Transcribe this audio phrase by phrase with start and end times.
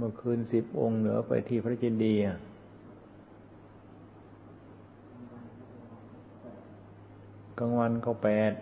[0.00, 2.22] เมื่อคืนสิบองค์เหนือไปที่พระเจดีย์
[7.58, 8.52] กลางวันก็แปด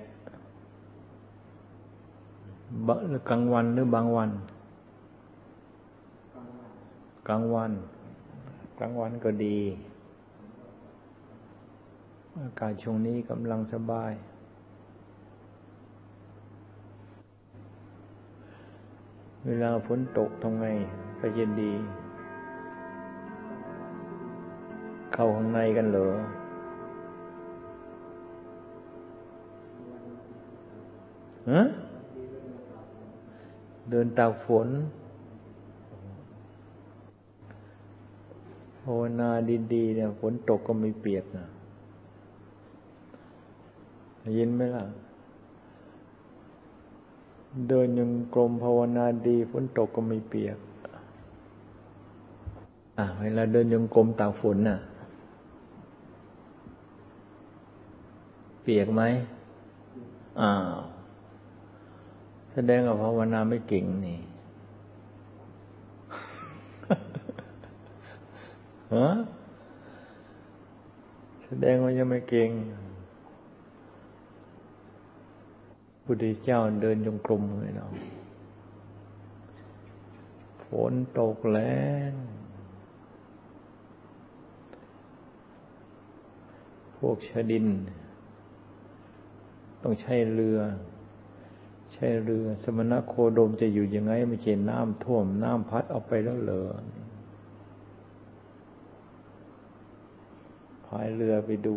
[2.87, 2.89] บ
[3.31, 4.31] กลางวันหรือบางวัน
[7.29, 7.73] กลางวัน
[8.79, 9.59] กลางวันก็ดี
[12.37, 14.13] อากาศช่วงนี้กำลังสบาย
[19.45, 20.67] เวลาฝนตกทำไง
[21.21, 21.73] ก็เย็นดี
[25.13, 26.09] เข้าข้างในกันเหรอ
[31.51, 31.63] ฮะ
[33.91, 34.69] เดินตากฝน
[38.83, 39.31] ภาวนา
[39.75, 41.47] ดีๆเนี่ยฝนตกก็ไม่เปียกนะ
[44.37, 44.85] ยินไหมล่ะ
[47.69, 50.59] เดินยังกลมภาวนาดีฝนตกก็ไม่เปียก
[52.99, 54.79] อะเวลาเดินยังกลมตากฝนน่ะ
[58.63, 59.03] เปียกไหม
[60.41, 60.79] อ้าว
[62.53, 64.19] แสดงว่าภาวนาไม่เก่งนี่
[68.95, 69.09] ฮะ
[71.45, 72.51] แสดงว่ายังไม่เก่ง
[76.05, 77.91] พุทธเจ้าเดินจงกรมเลยเนาะ
[80.67, 81.59] ฝนตกแร
[82.11, 82.13] ง
[86.99, 87.67] พวกชดิน
[89.83, 90.59] ต้องใช้เรือ
[91.93, 96.63] ใช่เรือ สมณะโคดมจะอยู่ยังไงไม่เจนน้ำท่วม น้ำพัดเอาไปแล้วเหรอ
[100.87, 101.77] พายเรือไปดู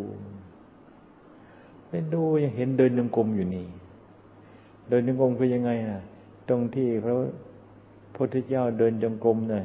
[1.88, 3.66] ไปดูยังเห็นเดินยังกลมอยู่นี่
[4.88, 6.02] เดินยังกลมคือยังไงน่ะ
[6.48, 7.14] ตรงที่พระ
[8.14, 9.64] พุทธเจ้าเดินจงกรมเนี่ย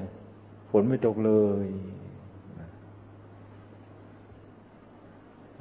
[0.70, 1.32] ฝนไม่ตกเล
[1.64, 1.66] ย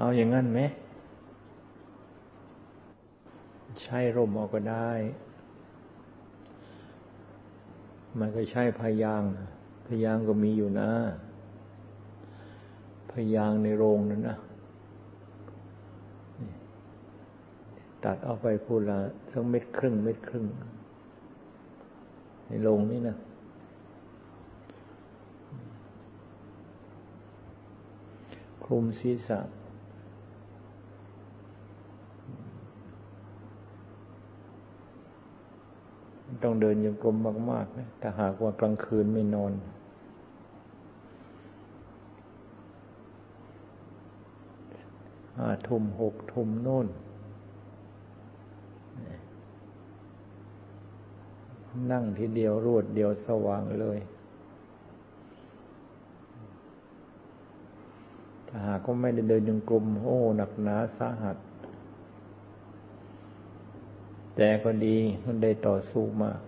[0.04, 0.60] เอาอย่างนั้นไหม
[3.82, 4.90] ใช้ร่มเอาก็ได้
[8.18, 9.22] มันก็ใช้พยาง
[9.86, 10.90] พยางก็มีอยู่นะ
[13.12, 14.36] พยางในโรงนั่นนะ
[18.04, 18.98] ตัดเอาไปพูดละ
[19.30, 20.44] สักเม็ดครึ่งเม็ดครึ่ง
[22.46, 23.16] ในโรงนี่นะ
[28.64, 29.40] คลุมศีรษะ
[36.44, 37.16] ต้องเดินยังกลม
[37.50, 39.52] มากๆนะแต่หากว่ากลางคืนไม่นอน
[45.36, 46.86] ห้าทุ่มหกทุ่มโน่น
[51.92, 53.98] นั่งทีเดียวรวดเดียวสว่างเลย
[58.48, 61.36] ถ้าหากก็ไม่ได้เดินยังกลมโอ้หนักหนาสาหัส
[64.36, 66.38] แต่ก็ดีมันได้ต่อสู้มาก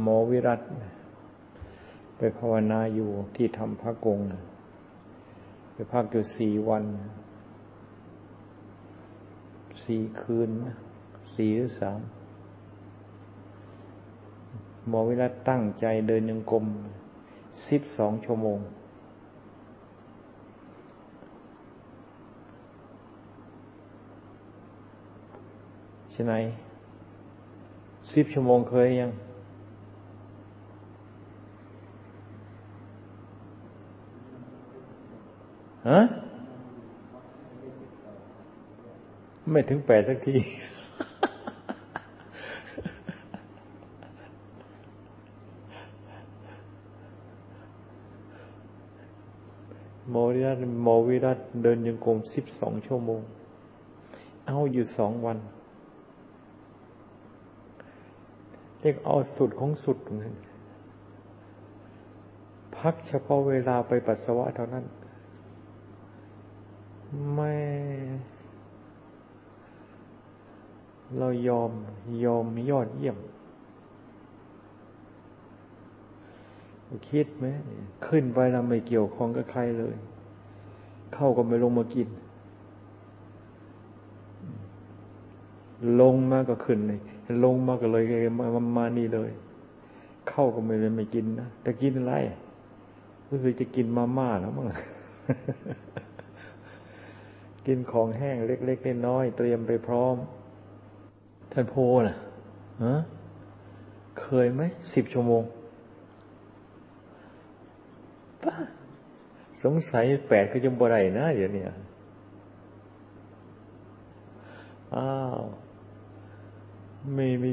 [0.00, 0.60] หมอวิรัต
[2.16, 4.18] ไปภาวนาอยู่ที่ทำพระกง
[5.72, 6.84] ไปพักอยู่สี่วัน
[9.84, 10.50] สี่คืน
[11.34, 12.00] สี่หรือสาม
[14.88, 16.66] หมอวิรัตตั้งใจเดินยังกลม
[17.68, 18.58] สิบสองชั่วโมง
[26.22, 26.36] ช่ไหม
[28.14, 29.10] สิบชั่วโมงเคยยัง
[35.88, 36.00] ฮะ
[39.50, 40.36] ไม่ถึงแปดสักที
[50.10, 53.20] โมวิรัตโมวิรัตเดินยังกรมสิบสองชั่วโมง
[54.46, 55.38] เอาอยู่สองวัน
[58.80, 60.34] เรียกเอาสุดของสุดนั้น
[62.76, 64.84] พักเฉพาะเวลาไปปัสสาวะเท่านั้น
[67.34, 67.52] ไม่
[71.18, 71.70] เรายอม
[72.24, 73.18] ยอมยอดเยี่ยม
[77.10, 77.46] คิดไหม
[78.06, 79.96] ขึ้นไปเราไม่เกี่ยวข้องกับใครเลย
[81.14, 82.08] เข้าก็ไม่ลงมากิน
[86.00, 87.00] ลงมาก็ขึ้นเลย
[87.44, 88.04] ลงมาก็เลย
[88.38, 88.46] มา
[88.76, 89.30] มานี่เลย
[90.28, 92.14] เข้าก็ไม่ไม่กินนะแต่กินอะไร
[93.28, 94.66] รู้สึกจะกินมาม่าแล้วมั้ง
[97.66, 100.16] กินของแห้งเล็กๆน้อยๆเตรียมไปพร้อม
[101.52, 101.74] ท่านโพ
[102.08, 102.16] นะ
[102.84, 102.94] ฮะ
[104.20, 104.62] เคยไหม
[104.94, 105.42] สิบชั่วโมง
[108.42, 108.54] ป้า
[109.62, 111.64] สงสัยแปดก็ยังบ่ได้นะเดี๋ยวนี้
[114.96, 115.40] อ้าว
[117.14, 117.52] ไม่มี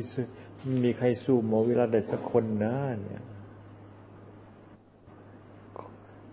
[0.83, 3.23] มีใครสู้หมอวิรัตได้สักคนนะเนี่ย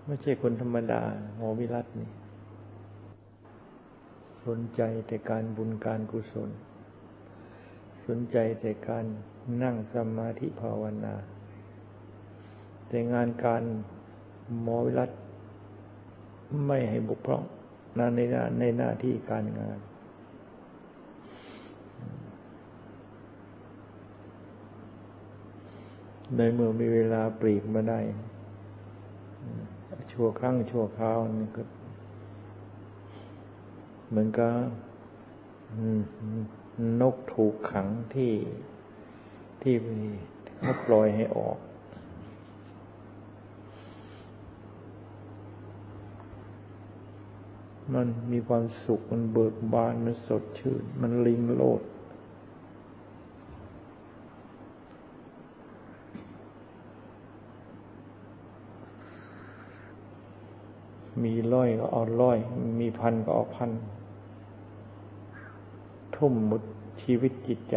[0.06, 1.02] ไม่ใช่คนธรรมดา
[1.37, 2.11] หมอวิรัตนี่
[4.46, 6.50] สนใจแต่การบุญการกุศล
[8.06, 9.05] สนใจแต่การ
[9.62, 11.14] นั่งสมาธิภาวนา
[12.88, 13.62] แต่งานการ
[14.62, 15.10] หมอวิรัต
[16.67, 17.44] ไม่ให้บุกพร่อง
[17.96, 18.00] ใน
[18.58, 19.78] ในหน้าที่การงาน
[26.36, 28.00] ในเมื่อมีเวลาปรีกมาได้
[30.10, 31.62] ชั่วครั้งชั่วคราวนี่ก็
[34.08, 34.52] เหมือนกับ
[37.00, 38.32] นกถูกขังที่
[39.62, 39.75] ที่
[40.60, 41.58] เขาปล่อยให้ออก
[47.94, 51.82] มันมีความสุข มันเบิกบาน มันสดชื่น มันลิงโลด
[61.25, 62.38] มีร้อยก็เอาร้อย
[62.81, 63.71] มีพันก็เอาพัน
[66.17, 66.62] ทุ่มหมด
[67.03, 67.76] ชีวิตจิตใจ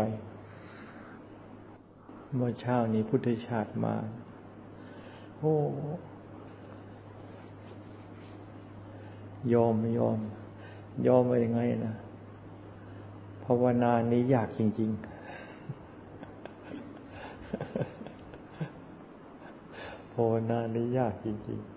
[2.36, 3.96] เมื่อเช้านี้พุทธชาติมา
[5.38, 5.54] โอ้
[9.54, 10.20] ยอมไม่ยอม
[11.08, 11.94] ยอมไปยังไงนะ
[13.44, 15.02] ภาวนานี้ยากจริง ๆ
[20.14, 21.77] ภาวนานี้ยากจริง ๆ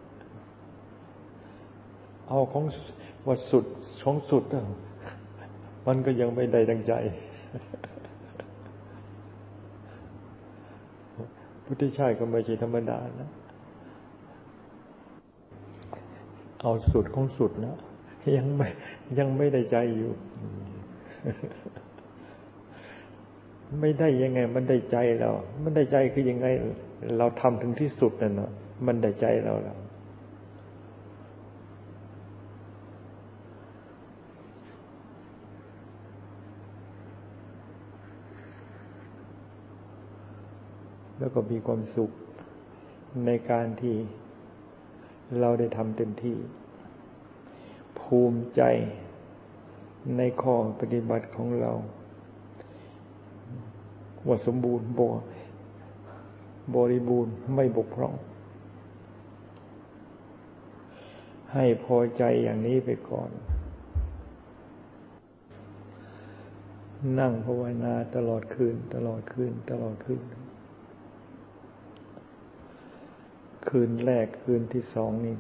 [2.30, 2.64] เอาของ
[3.26, 3.64] ว่าสุด
[4.04, 4.44] ของสุด
[5.86, 6.92] มันก็ยังไม่ได้ดังใจ
[11.64, 13.30] พุทธิชายก็ไม่ใช่ธรรมดานะ
[16.62, 17.76] เอาสุดของสุดนะ
[18.36, 18.68] ยังไม่
[19.18, 20.12] ยังไม่ได้ใจอยู่
[23.80, 25.30] ไม่ได้ยังไง มันได้ใจเรา
[25.62, 26.46] มันได้ใจคือยังไง
[27.18, 28.50] เราทำถึงที่สุดนั่นเนาะ
[28.86, 29.76] มันได้ใจเราแล้ว
[41.20, 42.10] แล้วก็มีความสุข
[43.26, 43.96] ในการที่
[45.40, 46.36] เราได้ทำเต็มที่
[48.00, 48.62] ภูมิใจ
[50.16, 51.72] ในข้อปฏิบัติของเรา
[54.26, 55.02] ว่าสมบูรณ์บ
[56.74, 58.14] บริบูรณ์ไม่บกพร่อง
[61.54, 63.30] ให้พอใจอย่างนี้ไปก่อน
[67.18, 70.20] นั่งภาวนาตลอดคืน ตลอดคืน ตลอดคืน
[73.70, 75.34] คืนแรกคืนที่สองนี่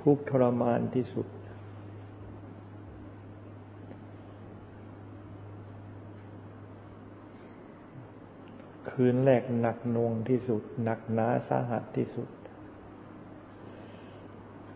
[0.00, 1.26] ทุกทรมานที่สุด
[8.90, 12.28] คืนแรกหนักหน่วงที่สุด หนักหนาสาหัสที่สุด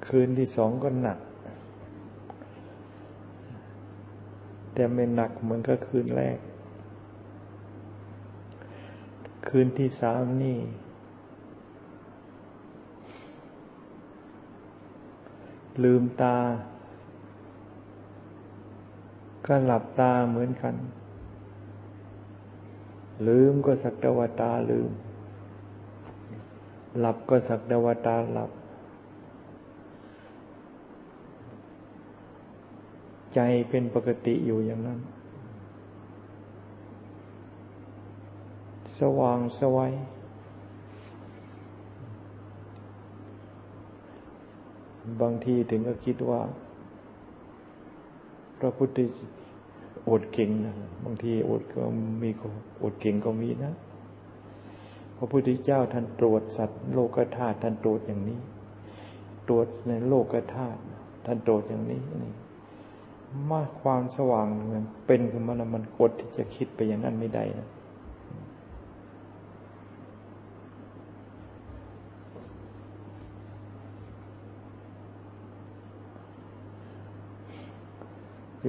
[0.06, 1.18] คืนที่สองก็หนัก
[4.72, 6.38] แต่ไม่หนักเหมือนกับคืนแรก
[9.58, 10.58] คืนที่สามนี่
[15.84, 16.36] ลืมตา
[19.46, 20.74] ก็หลับตาเหมือนกัน
[23.28, 24.90] ลืมก็สักตวตาลืม
[27.00, 28.50] หลับก็สักตวตาหลับ
[33.34, 35.00] ใจเป็นปกติอยู่อย่างนั้น
[38.98, 39.92] สว่างสวัย
[45.22, 46.40] บางทีถึงก็คิดว่า
[48.60, 48.98] พระพุทธ
[50.08, 50.74] อดเก่งนะ
[51.04, 51.82] บางทีอดก็
[52.22, 52.30] มี
[52.82, 53.74] อดเก่งก็มีนะ
[55.16, 58.38] พระพุทธเจ้าท่านตรวจสัตว์โลกธาตุท่านตรวจอย่างนี้
[59.48, 60.80] ตรวจในโลกธาตุ
[61.26, 62.32] ท่านตรวจอย่างนี้นี่
[63.50, 67.68] มาความสว่างมันเป็นขึ้นมาแล้วมันกดที่จะคิดไปอย่างนั้นไม่ได้นะ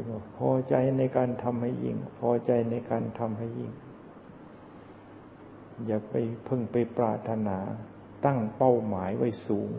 [0.04, 0.06] ง
[0.38, 3.72] พอใจในการทำให้ยิ่ง พอใจในการทำให้ยิ่ง
[5.86, 6.14] อย่าไป
[6.48, 7.58] พึ่งไปปรารถนา
[8.26, 9.72] ตั้งเป้าหมายไว้สูง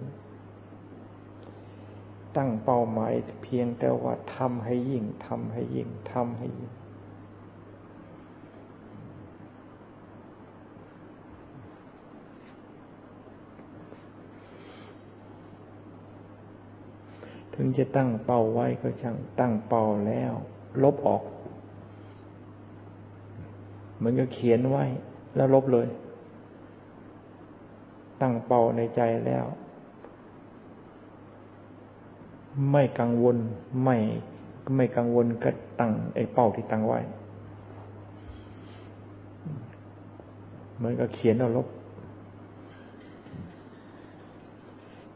[2.37, 6.73] ตั้งเป้าหมายเพียงแต่ว่าทำให้ยิ่งทำให้ยิ่งทำให้ยิ่ง
[17.57, 20.33] ถึ งจะตั้งเป้าไว้ก็ช่างตั้งเป้าแล้ว
[20.83, 21.23] ลบออก
[23.97, 24.85] เหมือนกับเขียนไว้
[25.37, 25.89] แล้วลบเลย
[28.21, 29.47] ตั้งเป้าในใจแล้ว
[32.73, 33.37] ไม่กังวล
[33.85, 33.97] ไม่
[34.77, 37.01] ไม่กังวลก็ตั้งไอ้เป้าที่ตั้งไว้
[40.77, 41.69] เหมือนกับเขียนแล้วลบ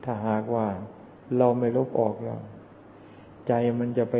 [0.04, 0.66] ถ้าหากว่า
[1.38, 2.40] เราไม่ลบออกแล้ว
[3.46, 4.16] ใจมันจะไป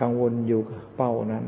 [0.00, 0.60] กังวลอยู่
[0.96, 1.44] เป้านั้น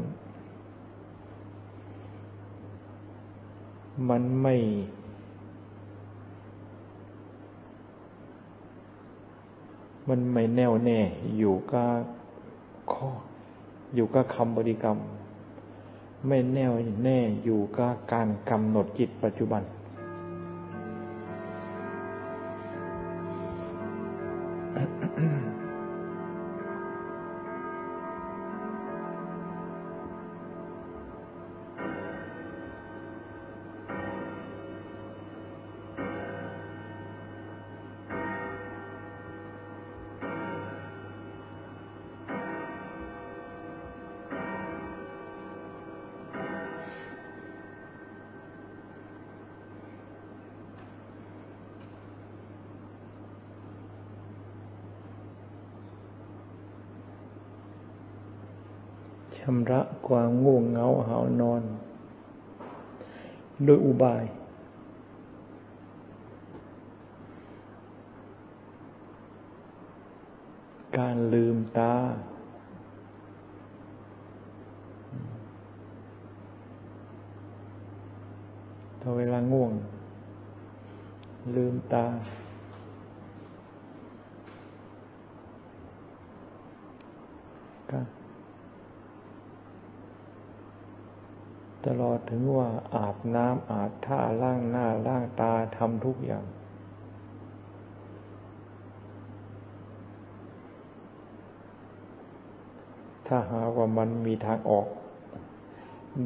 [4.09, 4.57] มันไม่
[10.09, 11.01] มันไม่แน่วแน่
[11.39, 11.91] อยู่กับ
[12.93, 13.09] ข้อ
[13.95, 14.99] อยู่กับคำบริกรรม
[16.29, 16.73] ไม่แน่ว
[17.05, 19.63] แน่อยู่กับการกำหนดจิตปัจจุบัน
[63.67, 64.25] โดยอุบาย
[70.99, 71.95] การลืมตา
[79.01, 79.73] ถ้าเวลาง่วง
[81.57, 82.07] ลืมตา
[91.87, 96.45] ตลอดถึงว่าอาบน้ำอาบท่าล้างหน้าล้างตาทำทุกอย่าง
[103.27, 104.87] ถ้าหาว่ามันมีทางออก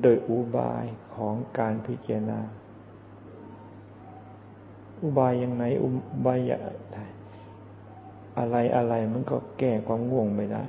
[0.03, 0.85] โดยอุบาย
[1.17, 2.41] ของการพิจารณา
[5.01, 5.89] อุบายยังไงอุ
[6.27, 6.39] บาย
[8.39, 10.65] อะไรอะไรมันก็แก้ความง่วงไม่ได้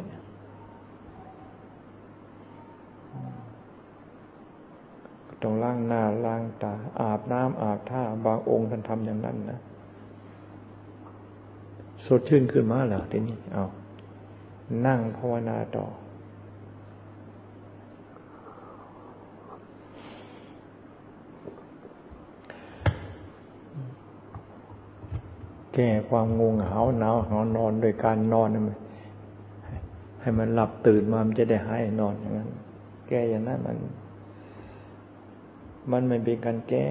[5.42, 9.60] ต้องล้างหน้าล้างตา อาบน้ำอาบท่า บางองค์ท่านทำอย่างนั้นนะ
[12.06, 13.66] สดชื่นขึ้นมาแล้วทีนี้เอา
[14.86, 15.86] นั่งภาวนาต่อ
[25.74, 28.50] แก้ความงงหาวหนาวหานอนโดยการนอน
[30.22, 32.50] ให้มันหลับตื่นมามันจะได้หายนอนอย่างนั้น
[33.08, 33.78] แก้อย่างนั้นมัน
[35.92, 36.90] มันไม่เป็นการแก้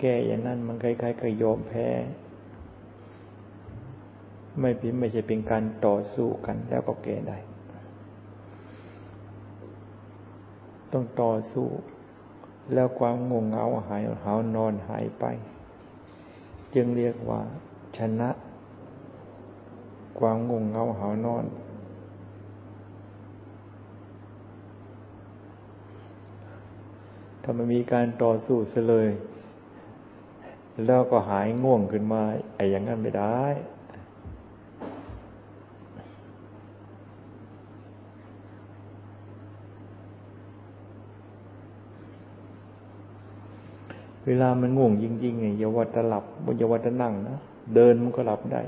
[0.00, 1.88] แก้อย่างนั้นมันคล้ายๆกับยอมแพ้
[4.60, 7.38] ไม่เป็นไม่ใช่เป็นการต่อสู้กันแล้วก็แก้ได้
[10.92, 11.68] ต้องต่อสู้
[12.72, 15.24] แล้วความงงเงาหายหานอนหายไป
[16.74, 17.40] จึงเรียกว่า
[17.98, 18.30] ชนะ
[20.18, 21.44] ความงงเงาหานอน
[27.50, 29.08] ถ้ามันมีการต่อสู้เสเลย
[30.86, 32.22] แล้วก็หายง่วงขึ้นมา
[32.56, 33.42] ไอ้อย่างนั้นไม่ได้
[44.26, 46.24] เวลามันง่วงจริงๆไงอย่าว่าจะหลับ
[46.58, 47.36] อย่าว่าจะนั่งนะ
[47.74, 48.62] เดินมันก็หลับได้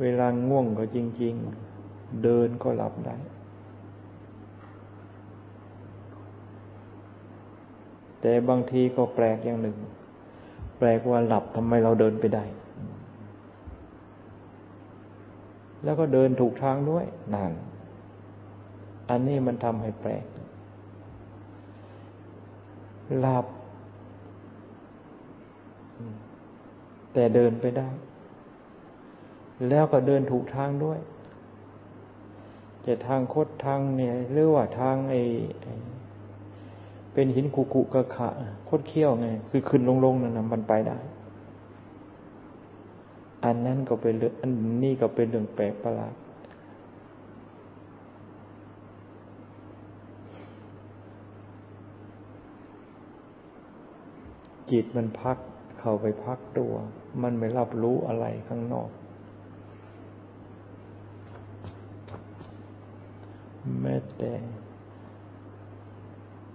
[0.00, 1.71] เวลาง่วงก็จริง ๆ
[2.22, 3.16] เดินก็หลับได้
[8.20, 9.76] แต่บางทีก็แปลกอย่างหนึ่ง
[10.78, 12.44] แปลกว่าหลับทำไมเราเดินไปได้
[15.84, 17.04] แล้วก็เดินถูกทางด้วย
[17.34, 17.52] นั่น
[19.10, 20.24] อันนี้มันทำให้แปลก
[23.20, 23.46] หลับ
[27.14, 27.88] แต่เดินไปได้
[29.68, 30.98] แล้วก็เดินถูกทางด้วย
[32.86, 35.14] จะทางคดทางเนี่ยหรือว่าทางไอ
[37.12, 38.28] เป็นหินกุกุกะขะ
[38.66, 40.98] โคตรเขี้ยวไง คือขึ้นลงๆนั่นนะมันไปได้
[43.44, 44.50] อันนั้นก็เป็นเรื่องอัน
[44.82, 46.14] นี้ก็เป็นเรื่องแปลกประหลาด
[54.70, 55.38] จิตมันพัก
[55.78, 56.72] เข้าไปพักตัว
[57.22, 58.88] มันไม่รับรู้อะไรข้างนอก
[64.22, 64.34] แต่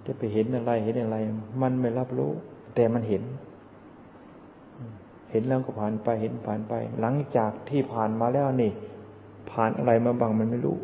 [0.06, 1.18] จะไปเห็นอะไรเห็นอะไร
[1.62, 2.32] มันไม่รับรู้
[2.76, 3.24] แต่มันเห็น
[5.32, 8.72] เห็นแล้วก็ผ่านไปเห็นผ่านไป หลังจากที่ผ่านมาแล้วนี่
[9.52, 10.78] ผ่านอะไรมาบ้างมันไม่รู้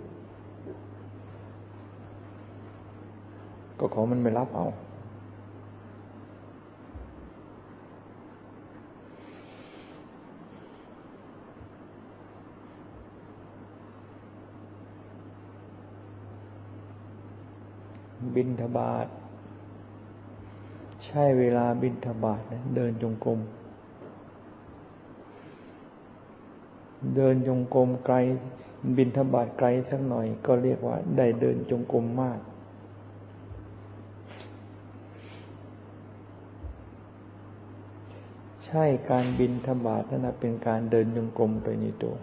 [3.79, 4.67] ก็ของมันไม่รับเอา
[18.35, 19.07] บินทบาท
[21.05, 23.39] ใช่เวลาบินทบาทนะเดินจงกรม
[27.15, 28.15] เดินจงกรมไกล
[28.97, 32.39] บินทบาทไกลสักหน่อย ก็เรียกว่า ได้เดินจงกรมมาก
[38.65, 42.15] ใช่การบินทบาทนั่นเป็นการเดินจงกรมไปในตัว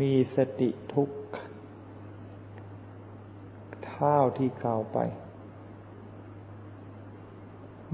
[0.00, 1.10] มีสติทุก
[3.86, 4.98] เท่าที่กล่าวไป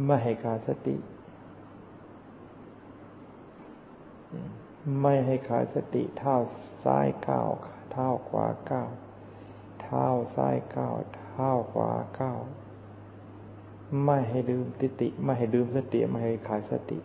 [0.05, 0.97] ไม่ให้ขาดสติ
[5.00, 6.37] ไม่ให้ขาดสติเท่า
[6.85, 7.50] ซ้ายก้าว
[7.93, 8.88] เท่าขวาก้าว
[9.81, 12.38] เท้าซ้ายก้าวเท้าขวาก้าว
[14.05, 16.99] ไม่ให้ลืมสติ ไม่ให้ลืมสติ ไม่ให้ขาดสติ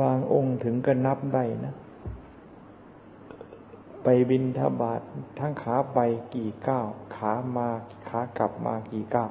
[0.00, 1.74] บางองค์ถึงก็นับได้นะ
[4.02, 5.00] ไปบินทบาท
[5.38, 5.98] ทั้งขาไป
[6.34, 6.86] กี่ก้าว
[7.16, 7.68] ขามา
[8.08, 9.30] ขากลับมากี่ก้าว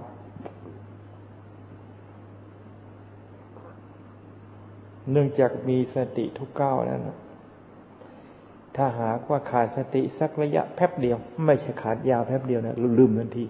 [5.11, 7.09] เนื่องจากมีสติทุกก้าวนั้น
[8.75, 13.45] ถ้าหากว่าขาดสติสักระยะแป๊บเดียว ไม่ใช่ขาดยาวแป๊บเดียวนะลืมทันที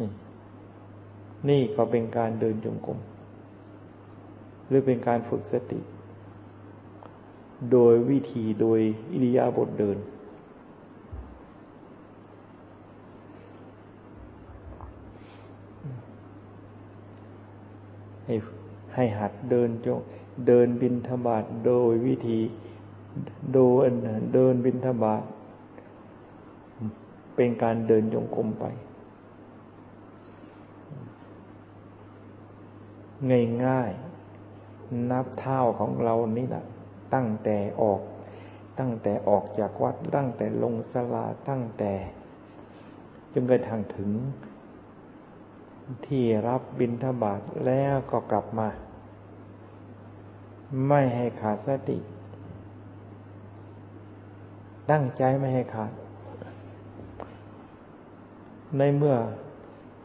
[0.00, 0.10] นี่
[1.48, 2.98] นี่ก็เป็นการเดินจงกรม
[4.72, 5.80] หรือเป็นการฝึกสติ
[7.72, 8.80] โดยวิธีโดย
[9.12, 9.98] อิริยาบถเดิน
[18.24, 18.34] ให้
[18.94, 20.00] ให้หัดเดินจง
[20.46, 22.40] เดินบินธบาตโดยวิธี
[23.54, 23.84] โดย
[24.34, 25.22] เดินบินธบาต
[27.36, 28.64] เป็นการเดินจงกรมไป
[33.66, 34.11] ง่ายๆ
[35.10, 36.64] นับเท่าของเรานี่แหละ
[37.14, 38.00] ตั้งแต่ออก
[38.78, 41.92] ตั้งแต่ออกจากวัดตั้งแต่ลงสลาตั้งแต่
[43.32, 44.10] จนกระทั่งถึง
[46.06, 48.68] ที่รับบิณฑบาตแล้วก็กลับมา
[50.88, 51.98] ไม่ให้ขาดสติ
[54.90, 55.92] ตั้งใจไม่ให้ขาด
[58.78, 59.16] ในเมื่อ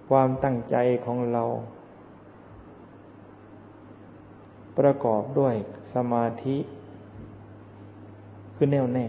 [0.09, 1.43] ความตั้งใจของเรา
[4.77, 5.55] ประกอบด้วย
[5.93, 6.57] สมาธิ
[8.55, 9.07] คือแน่วแน่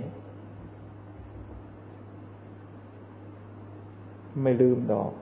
[4.42, 5.12] ไม่ลืมดอก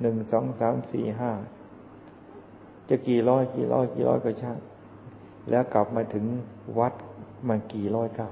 [0.00, 1.30] หนึ่งสองสามสี่ห้า
[2.88, 4.58] จะกี่ร้อยกี่ร้อยกี่ร้อยก็ช่าง
[5.50, 6.24] แล้วกลับมาถึง
[6.78, 6.92] วัด
[7.48, 8.28] มันกี่ร้อยเก้า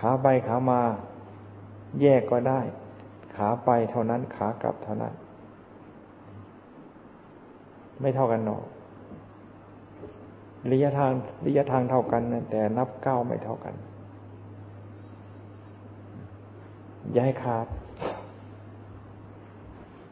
[0.00, 0.80] ขาไปขามา
[2.00, 2.60] แยกก็ได้
[3.34, 5.14] ขาไปเท่านั้นขากลับเท่านั้น
[8.00, 8.62] ไม่เท่ากันหรอก
[10.72, 11.12] ระยะทาง
[11.46, 13.74] ระยะทางเท่ากันนะแต่นับเก้าไม่เท่ากัน
[17.12, 17.66] อย่าให้ขาด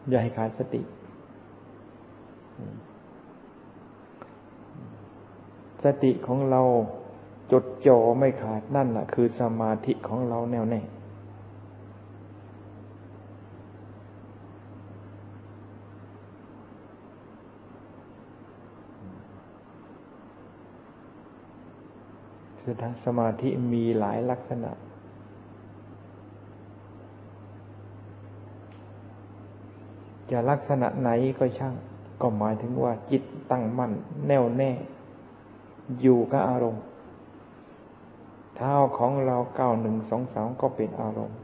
[0.09, 0.83] อย่าให้ขาดสติ
[5.85, 6.63] สติของเรา
[7.53, 10.81] จดจ่อไม่ขาดนั่นแหละคือสมาธิของเราแน่วแน่
[22.67, 24.71] คือสมาธิมีหลายลักษณะ
[30.31, 31.75] จะลักษณะไหนก็ช่าง
[32.21, 33.93] ก็หมายถึงว่าจิตตั้งมั่น
[34.27, 34.71] แน่วแน่
[36.01, 36.85] อยู่กับอารมณ์
[38.57, 41.39] เท้าของเราเก้าหนึ่งสองสามก็เป็นอารมณ์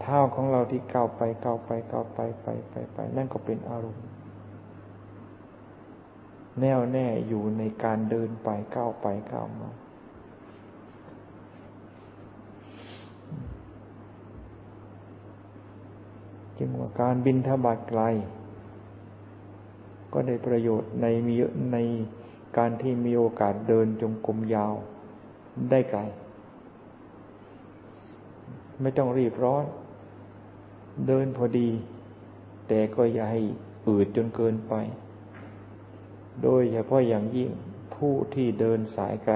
[0.00, 4.04] เท้าของเราที่เก้าไปเก้าไปเก้าไปไปไปไปนั่นก็เป็นอารมณ์
[6.60, 9.70] แน่วแน่อยู่ในการเดินไปก้าวไปก้าวมา
[16.58, 18.02] จึงว่าการบินทบาทไกล
[20.12, 21.36] ก็ได้ประโยชน์ในมี
[21.72, 21.78] ใน
[22.56, 24.74] การที่มีโอกาสเดินจงกรมยาว
[25.70, 26.00] ได้ไกล
[28.80, 29.64] ไม่ต้องรีบร้อน
[31.06, 31.68] เดินพอดี
[32.68, 33.40] แต่ก็อย่าให้
[33.88, 34.74] อืดจนเกินไป
[36.42, 37.50] โดยเฉพาะอย่างยิ่ง
[37.94, 39.34] ผู้ที่เดินสายไกล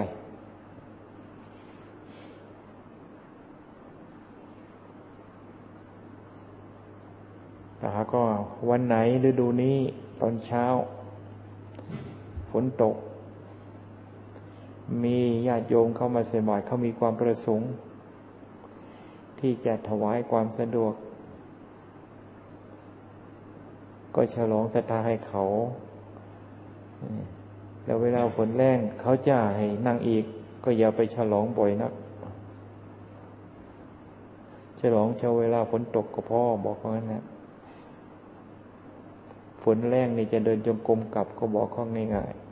[7.78, 8.22] แต่ก็
[8.68, 8.96] วันไหน
[9.28, 9.76] ฤดูนี้
[10.20, 10.64] ตอนเช้า
[12.50, 12.96] ฝนตก
[15.02, 17.68] มีญาติโยมเข้ามาใส่บาตรเขามีความประสงค์
[19.40, 20.92] ที่จะถวายความสะดวก
[24.14, 25.44] ก็ฉลองศรัทธาให้เขา
[27.84, 30.24] แล้วเวลาฝนแรงเขาจะให้นั่งอีก
[30.64, 31.92] ก็อย่าไปฉลองบ่อยนัก
[34.80, 37.24] ฉลองเช้าเวลาฝนตกก็พ่อบอกเขางั้นนะ
[39.62, 42.44] ฝนแรงนี่จะเดินจงกรมกลับก็บอกเข้อง่ายๆ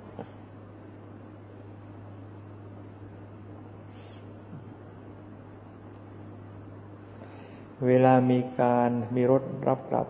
[7.87, 10.07] เวลามีการมีรถรับกลับ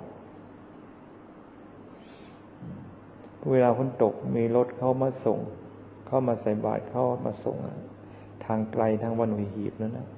[3.50, 5.38] เวลาฝนตกมีรถเข้ามาส่ง
[6.06, 7.56] เข้ามาใส่บาตรเข้ามาส่ง
[8.44, 10.08] ทางไกลทางวันหุยหีบนั่นนะ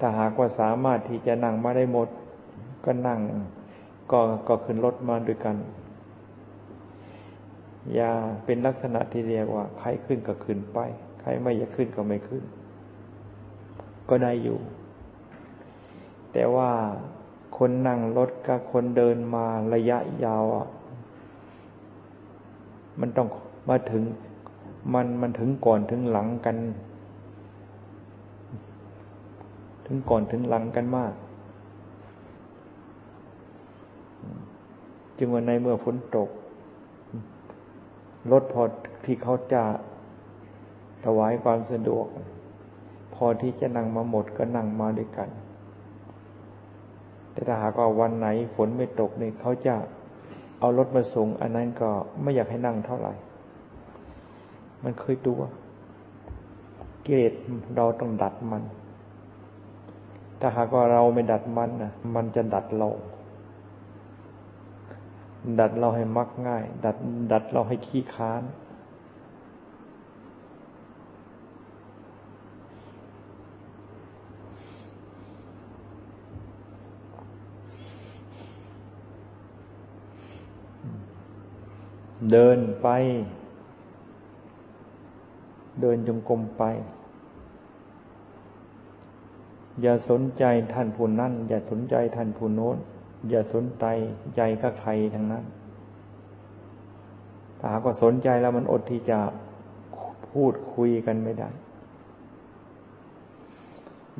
[0.00, 2.08] ถ้าหากว่าสามารถที่จะนั่งมาได้หมด
[2.84, 3.20] ก็นั่ง
[4.12, 5.56] ก็ก็ขึ้นรถมาด้วยกัน
[7.94, 8.10] อย่า
[8.44, 10.78] เป็นลักษณะที่เรียกว่า ใครขึ้นก็ขึ้นไป
[11.20, 12.44] ใครไม่อยากขึ้นก็ไม่ขึ้น
[14.08, 14.58] ก็ได้อยู่
[16.38, 16.70] แต่ว่า
[17.58, 20.44] คนนั่งรถกับคนเดินมาระยะยาว
[23.00, 23.28] มันต้อง
[23.68, 24.02] มาถึง
[24.94, 26.56] มันมันถึงก่อนถึงหลังกัน
[29.86, 31.12] ถึงก่อนถึงหลังกันมาก
[35.18, 36.28] จึงวันในเมื่อฝนตก
[38.32, 38.62] รถพอ
[39.04, 39.62] ที่เขาจะ
[41.04, 42.06] ถวายความสะดวก
[43.14, 45.30] พอที่จะนั่งมาหมดก็นั่งมาด้วยกัน
[47.36, 49.74] แต่ถ้าหากว่าวันไหนฝนไม่ตกเนี่ยเขาจะ
[50.60, 51.90] เอารถมาส่ง อันนั้นก็
[52.22, 53.12] ไม่อยากให้นั่งเท่าไหร่
[54.84, 55.40] มันเคยตัว
[57.04, 57.34] กิเลส
[57.76, 58.62] เราต้องดัดมัน
[60.40, 62.88] ถ้าหากว่าเราไม่ดัดมันนะมันจะดัดเรา
[65.60, 66.96] ดัดเราให้มักง่าย ดัด
[67.32, 68.42] ดัดเราให้ขี้ค้าน
[82.32, 82.88] เดินไป
[85.80, 86.64] เดินจงกรมไป
[89.82, 92.76] อย่าสนใจท่านผู้นั้นอย่าสนใจท่านผู้โน้น
[93.30, 93.84] อย่าสนใจ
[94.36, 95.44] ใจกับใครทั้งนั้น
[97.58, 99.18] ถ้าหากว่าสนใจแล้วมันอดที่จะ
[100.30, 101.48] พูดคุยกันไม่ได้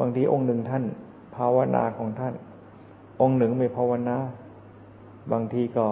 [0.01, 0.85] บางทีองค์หนึ่งท่าน
[1.37, 2.35] ภาวนาของท่าน
[3.21, 4.17] องค์หนึ่งไม่ภาวนา
[5.33, 5.87] บางทีก็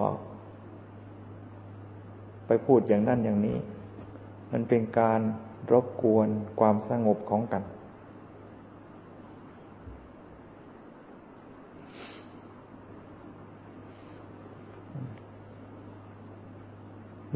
[2.46, 3.56] ไปพูดอย่างนั้นอย่างนี้
[4.52, 5.20] มันเป็นการ
[5.72, 6.28] รบกวน
[6.60, 7.62] ความสงบของกัน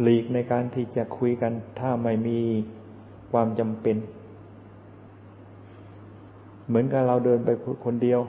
[0.02, 2.38] หลีกในการที่จะคุยกันถ้าไม่มี
[3.32, 3.96] ความจำเป็น
[6.68, 7.50] เหมือนกับเราเดินไป
[7.84, 8.20] คนเดียว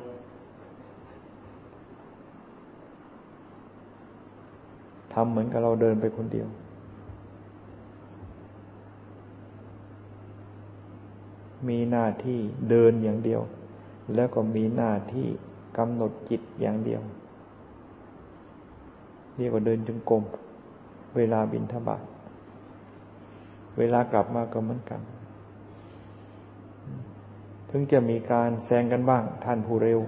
[5.13, 6.47] ทำเหมือนกับเราเดินไปคนเดียว
[11.67, 13.41] มีหน้าที่เดินอย่างเดียว
[14.15, 15.27] แล้วก็มีหน้าที่
[15.77, 17.01] กำหนดจิตอย่างเดียว
[19.37, 20.23] เรียกว่าเดินจงกรม
[21.15, 22.03] เวลาบินทบาท
[23.77, 25.01] เวลากลับมาก็เหมือนกัน
[27.69, 29.99] ถึงจะมีการแซงกันบ้าง ท่านผู้เร็ว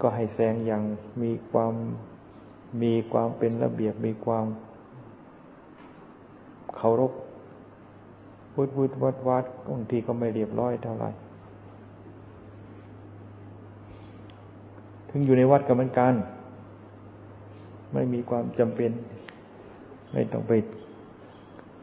[0.00, 0.82] ก็ให้แซงอย่าง
[1.22, 1.74] มีความ
[2.82, 4.46] มีความเป็นระเบียบมีความ
[6.76, 7.12] เคารพ
[8.54, 11.10] พุทธพุทธวัดวัดบางทีก็ไม่เรียบร้อยเท่าไหร่
[15.10, 16.14] ถึงอยู่ในวัดก็เหมือนกัน
[17.92, 18.90] ไม่มีความจำเป็น
[20.12, 20.52] ไม่ต้องไป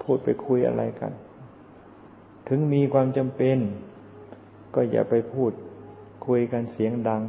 [0.01, 1.11] พูดไปคุยอะไรกัน
[2.47, 3.57] ถึงมีความจำเป็น
[4.75, 5.51] ก็อย่าไปพูด
[6.27, 7.21] คุยกันเสียงดัง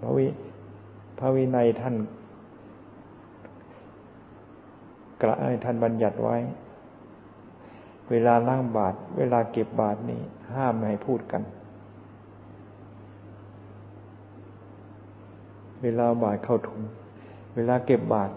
[0.00, 0.26] พระวิ
[1.18, 1.94] พระวินัยท่าน
[5.20, 6.36] กระท่านบัญญัติไว้
[8.10, 10.20] เวลาล้างบาตรเวลาเก็บบาตรนี่
[10.54, 11.42] ห้ามไม่ให้พูดกัน
[15.82, 16.80] เวลาบาตรเข้าถุง
[17.54, 18.32] เวลาเก็บบาตร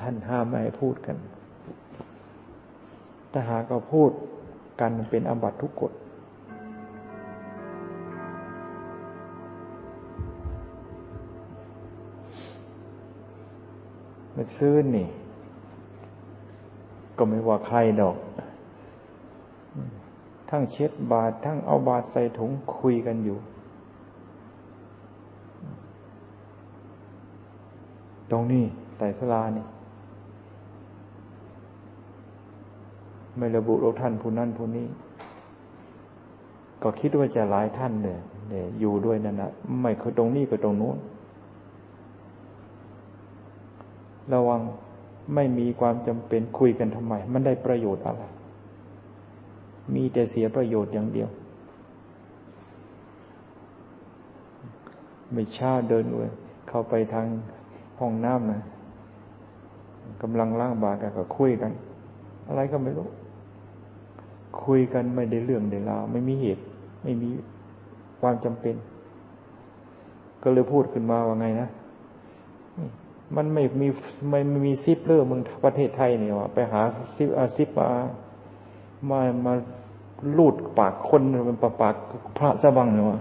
[0.00, 1.16] ท่านห้ามไม่ให้พูดกัน
[3.32, 4.10] ถ้าหากเราพูด
[4.80, 5.92] กันเป็นอบัตทุกกฎ
[14.34, 15.08] มันซื้อนี่
[17.22, 18.16] ก็ไม่ว่าใครดอก
[20.50, 23.38] ทั้งเช็ดบาท ทั้งเอาบาทใส่ถุงคุยกันอยู่
[28.30, 28.64] ตรงนี้
[28.98, 29.66] แต่สลานี่
[33.36, 34.86] ไม่ระบุราท่านผู้นั้นผู้นี้
[36.82, 40.98] ก็คิดว่าจะหลายท่านเนี่ยเนี่ยอยู่ด้วยนั่นนะไม่คือตรงนี้ก็ตรงนู้น
[44.34, 44.60] ระวัง
[45.34, 48.22] ไม่มีความจำเป็นคุยกันทำไม มันได้ประโยชน์อะไร
[49.94, 51.28] มีแต่เสียประโยชน์อย่างเดียว
[55.32, 56.30] ไม่ชาเดินเว้ย
[56.68, 57.26] เข้าไปทาง
[58.00, 58.60] ห้องน้ำนะ
[60.22, 61.72] กำลังล้างบากันก็คุยกัน
[62.48, 63.08] อะไรก็ไม่รู้
[64.64, 66.62] คุยกันไม่ได้เรื่องได้ราวไม่มีเหตุ
[67.02, 67.28] ไม่มี
[68.20, 68.74] ความจำเป็น
[70.42, 71.68] ก็เลยพูดขึ้นมาว่าไงนะ
[73.36, 73.88] มันไม่มี
[74.30, 76.80] ไม่มีซิปเลอร์มึงประเทศไทยเนี่ยวะไปหา
[77.16, 77.90] ซิปอาซิปมา
[79.10, 79.52] มามา
[80.38, 81.94] ลูดปากคนเป็นปากปาก
[82.38, 83.20] พระสะบังเนี่ยวะ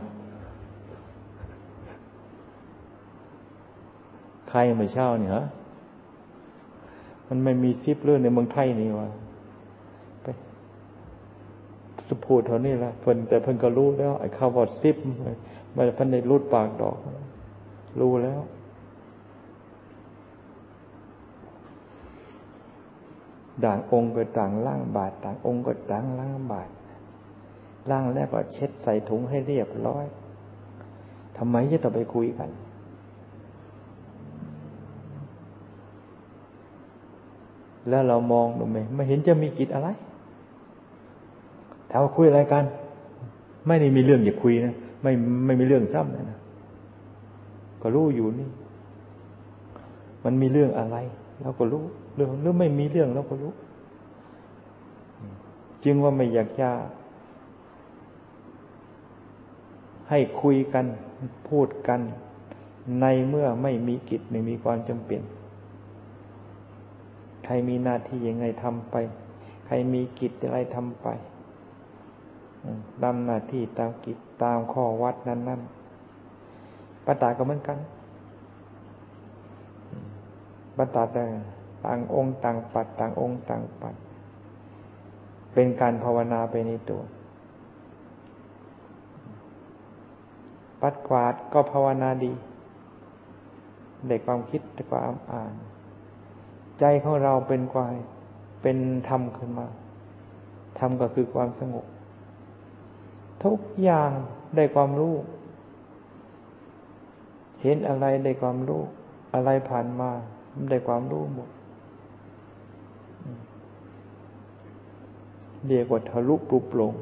[4.50, 5.46] ใครม่เช่าเนี่ยฮะ
[7.28, 9.10] มันไม่มีซิปเลอร์ในเมืองไทยนี่วะ
[12.08, 14.98] สพูดเท่านี้ละเพิ่นแต่เพิ่นก็รู้แล้วไอ้คำว่าซิป
[15.76, 16.98] มันเพิ่นในรูดปากดอก
[18.00, 18.40] รู้แล้ว
[23.66, 26.70] ด่างองค์ก็ต่างล่างบาทต่างองค์ก็ต่างล่างบาท
[27.92, 30.06] ล่างแล้วก็เช็ดใส่ถุงให้เรียบร้อย
[31.38, 32.50] ทำไมจะต้องไปคุยกัน
[37.90, 39.90] แล้วเรามองดูไหมไม่เห็นจะมีกิจอะไร
[41.90, 42.66] ถามว่าคุยอะไรกัน
[43.68, 45.12] ไม่ได้มีเรื่องอย่าคุยนะไม่
[45.46, 46.40] ไม่มีเรื่องซ้ำนะ
[47.82, 48.50] ก็รู้อยู่นี่
[50.26, 50.98] มันมีเรื่องอะไร
[51.42, 51.84] เราก็รู้
[52.20, 53.54] เรื่องหรือไม่มีเรื่องเราก็รู้
[55.84, 56.70] จึงว่าไม่อยากจะ
[60.10, 60.86] ให้คุยกัน
[61.50, 62.02] พูดกัน
[63.02, 65.22] ในเมื่อไม่มีกิจไม่มีความจำเป็น
[67.46, 68.96] ใครมีหน้าที่ยังไงทำไป
[69.66, 71.08] ใครมีกิจอะไรทำไป
[73.04, 75.62] ดำหน้าที่ตามกิจตามข้อวัดนั้นนั่น
[77.06, 77.78] ปตาก็เหมือนกัน
[80.78, 81.24] ปตาแต่
[81.86, 83.96] ต่างองค์ต่างปัด ต่างองค์ต่างปัด
[85.54, 87.02] เป็นการภาวนาไปในตัว
[90.82, 92.34] ปัดกวาดก็ภาวนาดี
[94.08, 94.62] เด็กความคิด
[94.92, 95.54] ความอ่าน
[96.80, 97.96] ใจของเราเป็นกวาย
[98.62, 98.78] เป็น
[99.10, 99.68] ธรรมขึ้นมา
[100.80, 101.86] ธรรมก็คือความสงบ
[103.44, 104.12] ทุกอย่าง
[104.56, 105.16] ได้ความรู้
[107.62, 108.82] เห็นอะไรได้ความรู้
[109.34, 110.10] อะไรผ่านมา
[110.70, 111.50] ได้ความรู้หมด
[115.68, 116.94] เรียกว่าทะลุปลุกปลง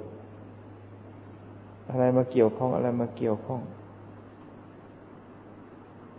[1.90, 3.62] อะไรมาเกี่ยวข้องอะไรมาเกี่ยวข้อง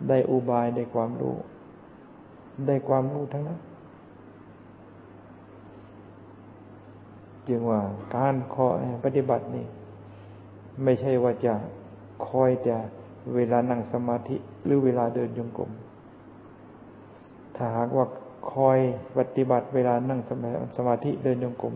[0.07, 1.35] ได้อุบายได้ความรู้
[2.67, 3.59] ได้ความรู้ทั้งนั้น
[7.47, 7.79] จึงว่า
[8.15, 8.67] การขอ
[9.05, 9.65] ปฏิบัตินี่
[10.83, 11.53] ไม่ใช่ว่าจะ
[12.27, 12.77] คอยจะ
[13.35, 15.71] เวลานั่งสมาธิหรือเวลาเดินยงกลม
[17.55, 18.05] ถ้าหากว่า
[18.53, 18.77] คอย
[19.17, 20.19] ปฏิบัติเวลานั่ง
[20.77, 21.73] สมาธิเดินยงกลม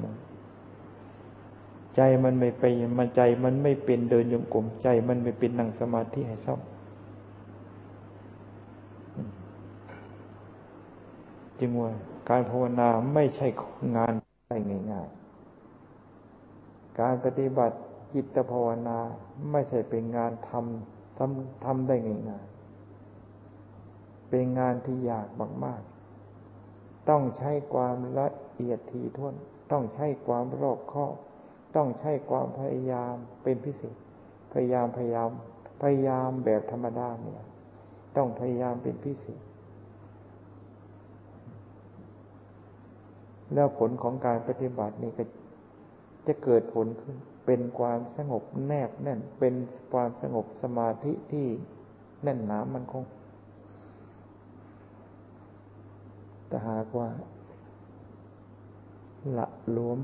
[1.96, 2.64] ใจมันไม่ไป
[2.98, 6.60] มันใจมันไม่เป็นเดินยงกลมใจมันไม่เป็นนั่งสมาธิให้ซ่อม
[11.60, 11.92] จึงว่า
[12.30, 13.48] การภาวนาไม่ใช่
[13.96, 14.14] งาน
[14.48, 14.58] ได้
[14.92, 17.78] ง่ายๆ การปฏิบัติ
[18.14, 19.00] จิตภาวนา
[19.52, 21.96] ไม่ใช่เป็นงานทำทำทำได้
[22.30, 25.28] ง่ายๆ เป็นงานที่ยาก
[25.66, 29.36] มากๆ ต้องใช้ความละเอียดถี่ถ้วน
[29.72, 31.16] ต้องใช้ความรอบคอบ
[31.76, 33.96] ต้องใช้ความพยายามเป็นพิเศษ
[34.54, 35.30] พยายามพยายาม
[35.82, 37.44] พยายามแบบธรรมดาเนี่ย
[38.18, 39.42] ต้องพยายามเป็นพิเศษ
[43.54, 45.24] แล้วผลของการปฏิบัตินี่ก็
[46.28, 49.54] จะเกิดผลขึ้น เป็นความสงบแนบแน่น เป็น
[49.94, 51.48] ความสงบสมาธิที่
[52.24, 53.04] แน่นหนามันคง
[56.48, 57.10] แต่หากว่า
[59.38, 60.00] ละลวม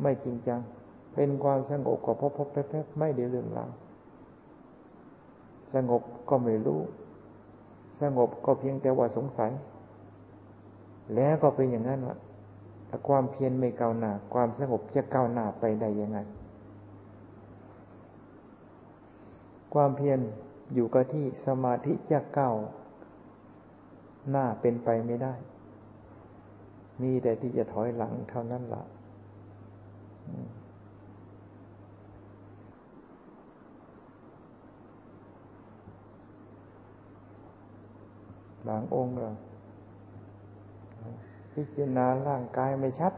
[0.00, 0.60] ไม่จริงจัง
[1.14, 3.70] เป็นความสงบก็พบพบแป๊บๆไม่เดี๋ยวเรื่องราว
[5.74, 6.80] สงบก็ไม่รู้
[8.02, 9.52] สงบก็เพียงแต่ว่าสงสัย
[11.14, 12.18] แล้วก็เป็นอย่างนั้นละ
[12.88, 16.18] ถ้าความเพียรไม่ก้าวหน้า ความสงบจะก้าวหน้าไปได้ยังไง
[19.74, 20.18] ความเพียร
[20.74, 22.54] อยู่กับที่สมาธิจะก้าว
[24.30, 25.34] หน้าเป็นไปไม่ได้
[27.02, 28.82] มีแต่ที่จะถอยหลังเท่านั้นละ่ะ
[38.72, 39.28] บางองค์ก็
[41.52, 43.12] พิจารณาร่างกายไม่ชัด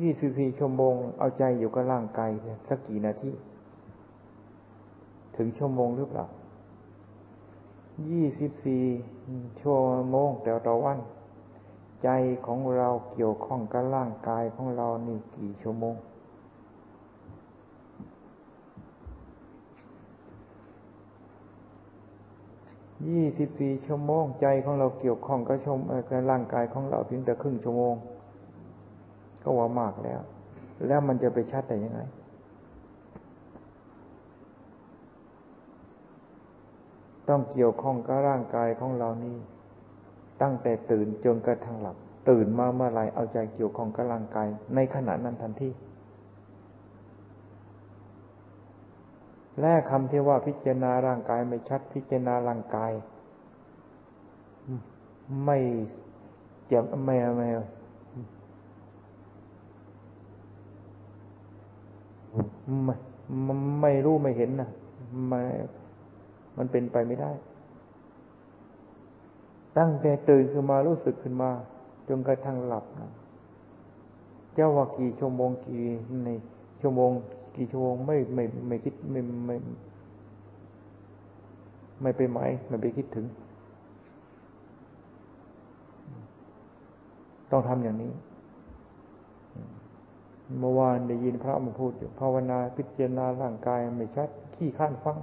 [0.00, 2.30] ยี่สิบสี่ชั่วโมง เอาใจอยู่กับร่างกาย
[2.68, 3.30] สักกี่นาที
[5.36, 6.24] ถึงชั่วโมงหรือเปล่า
[8.10, 8.84] ยี่สิบสี่
[9.60, 9.76] ชั่ว
[10.10, 10.98] โมงแต่ต่อวัน
[12.02, 12.08] ใจ
[12.46, 15.94] ของเราเกี่ยวข้องกับร่างกายของเรานี่กี่ชั่วโมง
[23.08, 27.94] ยี่สิบสี่ชั่วโมงใจของเราเกี่ยวข้องกับชมกับร่างกายของเราเพียงแต่ครึ่งชั่วโมง
[29.42, 30.20] ก็ว่ามากแล้ว
[30.86, 32.00] แล้วมันจะไปชัดได้ยังไง
[37.28, 39.36] ต้องเกี่ยวข้องกับร่างกายของเรานี่
[40.42, 41.96] ตั้งแต่ตื่นจนกระทั่งหลับ
[42.28, 45.70] ตื่นมาเมื่อไรเอาใจเกี่ยวข้องกับร่างกาย ในขณะนั้นทันที
[49.62, 52.92] แรกคำที่ว่าพิจารณาร่างกายไม่ชัด พิจารณาร่างกาย
[55.44, 55.58] ไม่
[56.66, 57.48] เจะไม่ไม่
[62.84, 62.94] ไม่
[63.80, 64.70] ไม่รู้ไม่เห็นนะ
[65.30, 65.42] มัน
[66.56, 67.32] มันเป็นไปไม่ได้
[69.78, 71.50] ตั้งแต่ตื่นขึ้นมารู้สึกขึ้นมา
[72.08, 73.10] จนกระทั่งหลับนะ
[74.54, 75.84] เจ้าว่ากี่ชั่วโมงกี่
[76.24, 76.28] ใน
[76.80, 77.10] ชั่วโมง
[77.56, 79.56] กี่ชั่วโมงไม่ไม่ไม่คิดไม่ไม่
[82.02, 83.26] ไม่ไปหมายไม่ไปคิดถึง
[87.50, 88.12] ต้องทำอย่างนี้
[90.58, 95.16] เมื่อวานได้ยินพระมาพูดอยู่ภาวนาพิจารณาร่างกายไม่ชัด ขี้ข้านฟัง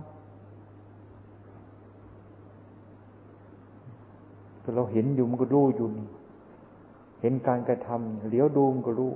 [4.62, 5.88] แต่เราเห็นอยู่มันก็รู้อยู่
[7.22, 9.12] เห็นการกระทำเหลียวดูมันก็รู้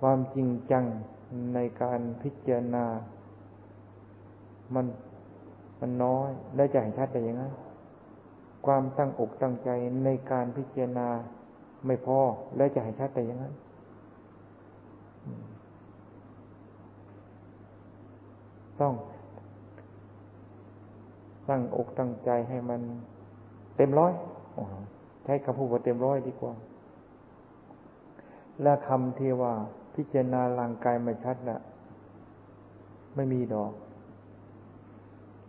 [0.00, 0.84] ความจริงจัง
[1.54, 2.86] ในการพิจารณา
[4.74, 4.86] มัน
[5.80, 7.44] มันน้อยและจะเห็นชัดได้ยังไง
[8.66, 9.70] ความตั้งอกตั้งใจ
[10.04, 11.08] ในการพิจารณา
[11.86, 12.18] ไม่พอ
[12.56, 13.44] และจะเห็นชัดได้ยังไง
[18.80, 18.94] ต้อง
[21.48, 22.80] ตั้งอกตั้งใจให้มัน
[23.76, 24.12] เต็มร้อย
[25.24, 26.54] ใช้คำพูดว่าเต็มร้อยดีกว่า
[28.62, 29.54] และคำที่ว่า
[29.98, 31.60] พิจารณาร่างกายม่ชัดนะ่ะ
[33.14, 33.72] ไม่มีดอก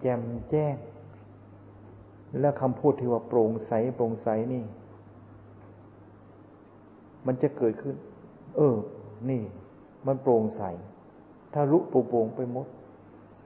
[0.02, 0.76] แจ่มแจ้ง
[2.40, 4.64] แล้วคำพูดที่ว่าโปร่งใสโปร่งใสนี่
[7.26, 7.96] มันจะเกิดขึ้น
[8.56, 8.76] เออ
[9.30, 9.42] นี่
[10.08, 10.64] มันโปร่งใส
[11.54, 12.68] ทะลุปุโปร่งไปหมด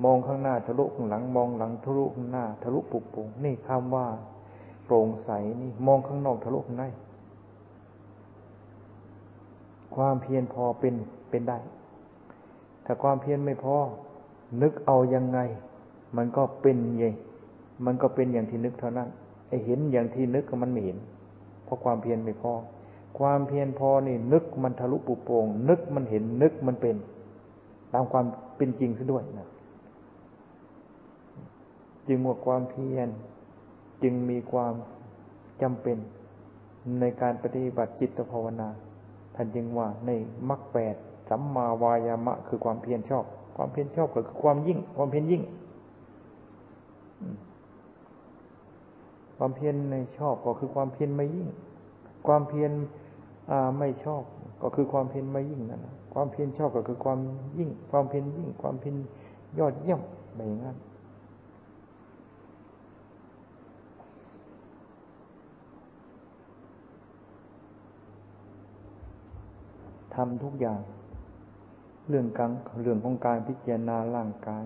[0.03, 4.07] มองข้างหน้าทะลุข้างหลัง มองหลังทะลุข้างหน้า ทะลุปุโปร่งนี่คำว่า
[4.85, 6.85] โปร่งใสนี่ มองข้างนอกทะลุข้างใน
[9.95, 10.95] ความเพียรพอเป็น
[11.29, 11.57] เป็นได้
[12.85, 13.75] ถ้าความเพียรไม่พอ
[14.61, 15.39] นึกเอายังไง
[16.17, 17.05] มันก็เป็นไง
[17.85, 19.09] มันก็เป็นอย่างที่นึกเท่านั้น
[19.47, 20.97] ไอเห็นอย่างที่นึกก็มันไม่เห็น
[21.63, 22.53] เพราะความเพียรไม่พอ
[23.19, 26.95] ความเพียรพอนี่ นึกมันทะลุปุโปง นึกมันเห็นนึกมันเป็น
[27.93, 28.25] ตามความ
[28.57, 29.47] เป็นจริงซะด้วยนะ
[32.07, 33.07] จึงว่าความเพียร
[34.03, 34.73] จึงมีความ
[35.61, 35.97] จำเป็น
[36.99, 38.69] ในการปฏิบัติจิตภาวนา
[39.35, 40.09] ท่านจึงว่าใน
[40.49, 40.95] มรรคแปด
[41.29, 43.25] สัมมาวายามะ คือความเพียรชอบ
[43.55, 45.43] ความเพียรชอบก็คือความยิ่ง ความเพียรยิ่ง
[49.37, 51.47] ความเพียรในชอบก็คือความเพียรไม่ยิ่ง
[52.27, 52.71] ความเพียร
[53.77, 54.23] ไม่ชอบ
[54.61, 57.19] ก็คือความเพียรไม่ยิ่งนั่นนะความเพียรชอบก็คือความ
[57.57, 58.95] ยิ่ง ความเพียรยิ่ง ความเพียร
[59.59, 60.01] ยอดเยี่ยม
[60.35, 60.77] แบบนั้น
[70.15, 70.79] ทำทุกอย่าง
[72.09, 72.51] เรื่องการ
[72.81, 74.63] เรื่องของการพิจารณาร่างกาย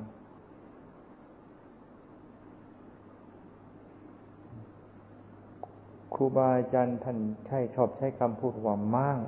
[6.14, 9.20] ครูบาอาจารย์ท่านใช้ชอบใช้คำพูดว่ามั่ง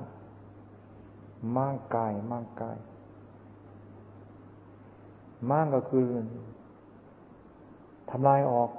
[1.55, 2.77] มั่งกายมั่งกาย
[5.49, 6.05] มั่งก็คือ
[8.11, 8.69] ทำลายออก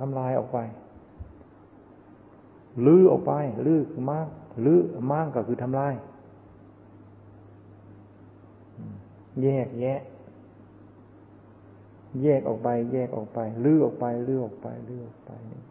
[0.00, 0.58] ทำลายออกไป
[2.86, 3.32] ลื้อออกไป
[3.66, 4.28] ลื้อมาก
[4.64, 4.80] ลื้อ
[5.12, 5.94] มากก็คือทำลาย
[9.42, 10.00] แยกแยะ
[12.22, 15.62] แยกออกไป แยกออกไปลื้อออกไปลื้อออกไปลื้อออกไปนี่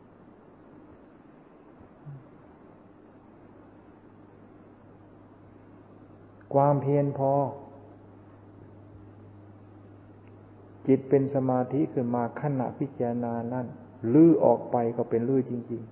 [6.54, 7.34] ความเพียรพอ
[10.88, 13.66] จิตเป็นสมาธิขึ้นมาขณะพิจารณานั่น
[14.14, 15.92] ลื้อออกไปก็เป็นลื้อจริง ๆ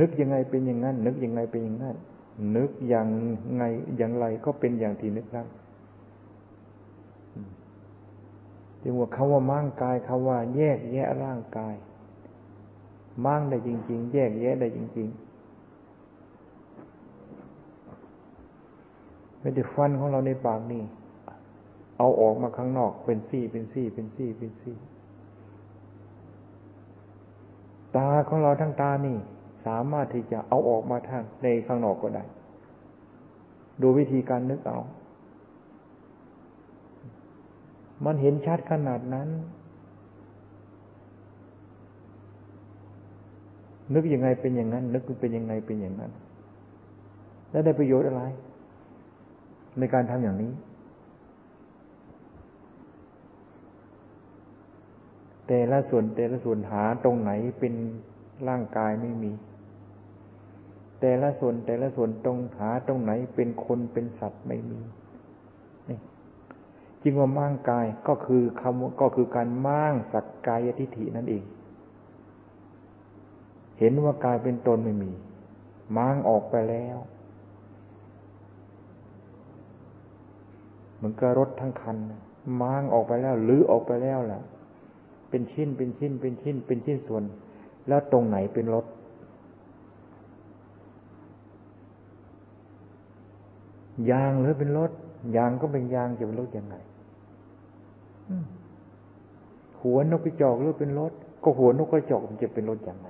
[0.00, 1.96] นึกยังไงเป็นอย่างนั้น นึกยังไงเป็นอย่างนั้น
[2.56, 3.08] นึกอย่าง
[3.56, 3.62] ไง
[3.96, 5.48] อย่างไรก็เป็นอย่างที่นึกนั้น
[8.82, 11.74] จึงว่าคำว่ามั่งกายคำว่า แยกแยะร่างกาย
[13.24, 15.30] มั่งได้จริง ๆ แยกแยะได้จริง ๆ
[19.40, 20.82] ไม่ได้ฟันของเราในปากนี่
[21.98, 24.76] เอาออกมาข้างนอกเป็นซี่เป็นซี่เป็นซี่เป็นซี่
[27.96, 29.18] ตาของเราทั้งตานี่
[29.66, 32.24] สามารถที่จะเอาออกมาทางในข้างนอกก็ได้
[33.82, 34.78] ดูวิธีการนึกเอา
[38.04, 39.28] มันเห็นชัดขนาดนั้น
[43.94, 46.12] นึกยังไงเป็นอย่างนั้น นึกเป็นยังไงเป็นอย่างนั้น
[47.50, 48.22] แล้วได้ประโยชน์อะไร
[49.78, 50.52] ในการทำอย่างนี้
[55.46, 57.30] แต่ละส่วนแต่ละส่วนหาตรงไหน
[57.60, 57.74] เป็น
[58.48, 59.32] ร่างกายไม่มี
[61.00, 64.80] แต่ละส่วนแต่ละส่วนตรงหาตรงไหนเป็นคนเป็นสัตว์ไม่มี
[67.02, 71.44] จริงว่ามั่งกายก็คือคำก็คือการมั่งสักกายทิฐินั่นเอง
[73.78, 75.12] เห็นว่ากายเป็นตนไม่มี
[75.96, 76.98] มั่งออกไปแล้ว
[80.96, 81.96] เหมือนกับรถทั้งคัน
[82.60, 84.42] ม้างออกไปแล้วหรือออกไปแล้วแหละ
[85.30, 87.24] เป็นชิ้นเป็นชิ้นเป็นชิ้นเป็นชิ้นส่วน
[87.88, 88.86] แล้วตรงไหนเป็นรถ
[94.10, 94.90] ยางหรือเป็นรถ
[95.36, 96.76] ยางก็เป็นยางจะเป็นรถยังไง
[99.80, 103.08] หัวนกกระจอกหรือเป็นรถก็หัวนกกระจอกมันจะเป็นรถยังไง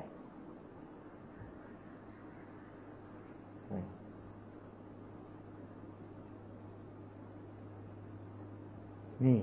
[9.26, 9.38] นี่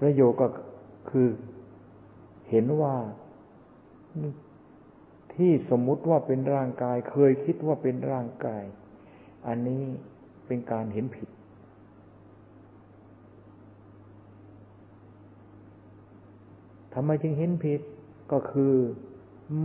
[0.00, 0.46] ประโยชน์ก็
[1.10, 1.28] คือ
[2.50, 2.94] เห็นว่า
[5.34, 8.64] ที่สมมุติว่าเป็นร่างกาย เคยคิดว่าเป็นร่างกาย
[9.46, 9.82] อันนี้
[10.46, 11.28] เป็นการเห็นผิด
[16.94, 17.80] ทำไมจึงเห็นผิด
[18.32, 18.74] ก็คือ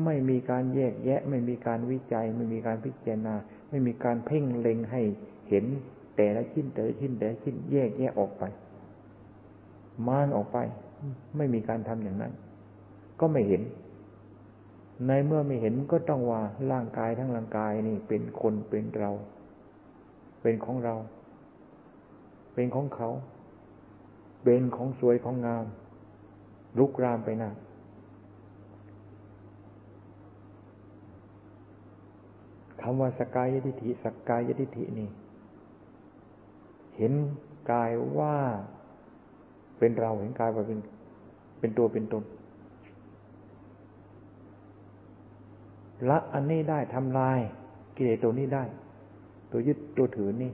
[0.06, 3.36] ไม่มีการแยกแยะ ไม่มีการวิจัย ไม่มีการพิจารณา
[3.70, 5.02] ไม่มีการเพ่งเล็งให้
[5.50, 5.66] เห็น
[6.16, 8.44] แต่ละชิ้นแต่ละชิ้นแต่ละชิ้นแยกแยกออกไป
[10.08, 10.58] มางออกไป
[11.38, 12.34] ไม่มีการทำอย่างนั้น
[13.20, 13.62] ก็ไม่เห็น
[15.08, 19.12] ในเมื่อไม่เห็นก็ต้องว่าร่างกายทั้งร่างกายนี่เป็นคนเป็นเรา
[20.44, 20.96] เป็นของเรา
[22.54, 23.10] เป็นของเขา
[24.44, 25.66] เป็นของสวยของงาม
[26.78, 27.52] ลุกรามไปหน้า
[32.82, 35.10] คำว่าสกายยติฐิสกายยติฐินี่
[36.98, 37.14] เห็น
[37.72, 38.36] กายว่า
[39.78, 40.80] เป็นเราเห็นกายว่าเป็น
[41.60, 42.24] เป็นตัวเป็นตน
[46.10, 47.40] ละอันนี้ได้ทำลาย
[47.96, 48.64] กิเลสตัวนี้ได้
[49.56, 50.52] ตัวยึดตัวถือนี่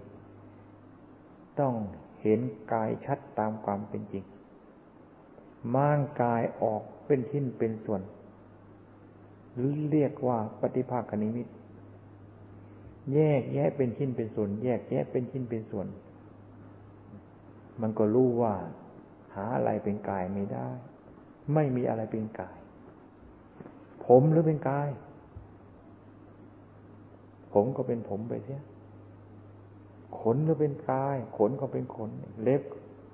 [1.59, 1.73] ต้อง
[2.21, 2.39] เห็น
[2.73, 4.23] กายชัดตามความเป็นจริง
[5.75, 8.01] ม่างกายออกเป็นชิ้นเป็นส่วน
[9.53, 11.47] หรือเรียกว่าปฏิภาคนิมิต
[13.13, 15.87] แยกแยะเป็นชิ้นเป็นส่วน แยกแยะเป็นชิ้นเป็นส่วน
[17.81, 18.53] มันก็รู้ว่า
[19.35, 20.67] หาอะไรเป็นกายไม่ได้
[21.53, 22.57] ไม่มีอะไรเป็นกาย
[24.05, 24.89] ผมหรือเป็นกาย
[27.53, 28.61] ผมก็เป็นผมไปเสีย
[30.19, 32.09] ขนหรือเป็นกาย ขนก็เป็นขน
[32.43, 32.61] เล็บ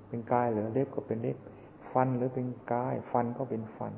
[0.08, 1.36] เป็นกายหรือเล็บก็เป็นเล็บ
[1.90, 3.92] ฟันหรือเป็นกาย ฟันก็เป็นฟัน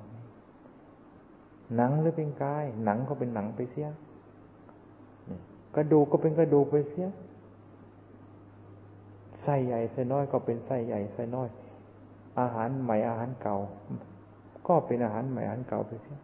[1.76, 3.88] หนังหรือเป็นกาย หนังก็เป็นหนังไปเสีย
[5.74, 7.08] กระดูกก็เป็นกระดูกไปเสีย
[9.42, 11.48] ไส้ใหญ่ไส้น้อยก็เป็นไส้ใหญ่ไส้น้อย
[12.40, 13.56] อาหารใหม่อาหารเก่า
[14.66, 16.18] ก็เป็นอาหารใหม่อาหารเก่าไปเสีย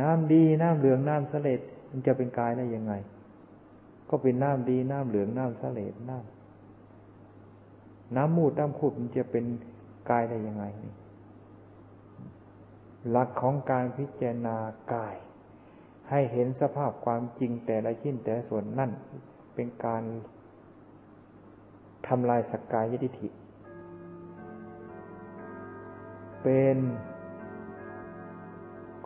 [0.00, 1.60] น้ำดีน้ำเหลืองน้ำเสลด
[1.90, 2.92] มันจะเป็นกายได้ยังไง
[4.10, 9.44] ก็เป็นน้ำดีน้ำเหลืองน้ำสเลดน้ำน้ำมูดน้ำขุดมันจะเป็น
[10.10, 10.94] กายได้ยังไงนี่
[13.10, 14.56] หลักของการพิจารณา
[14.92, 15.16] กาย
[16.10, 18.90] ให้เห็นสภาพความจริงแต่ละชิ้นแต่ส่วนนั่น
[19.54, 20.02] เป็นการ
[22.06, 23.28] ทำลายสกกายทิฏฐิ
[26.42, 26.78] เป็น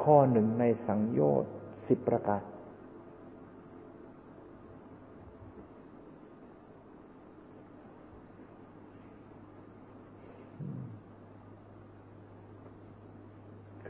[0.03, 1.53] ข้อหนึ่งในสังโยชน์
[1.87, 2.43] สิบประการ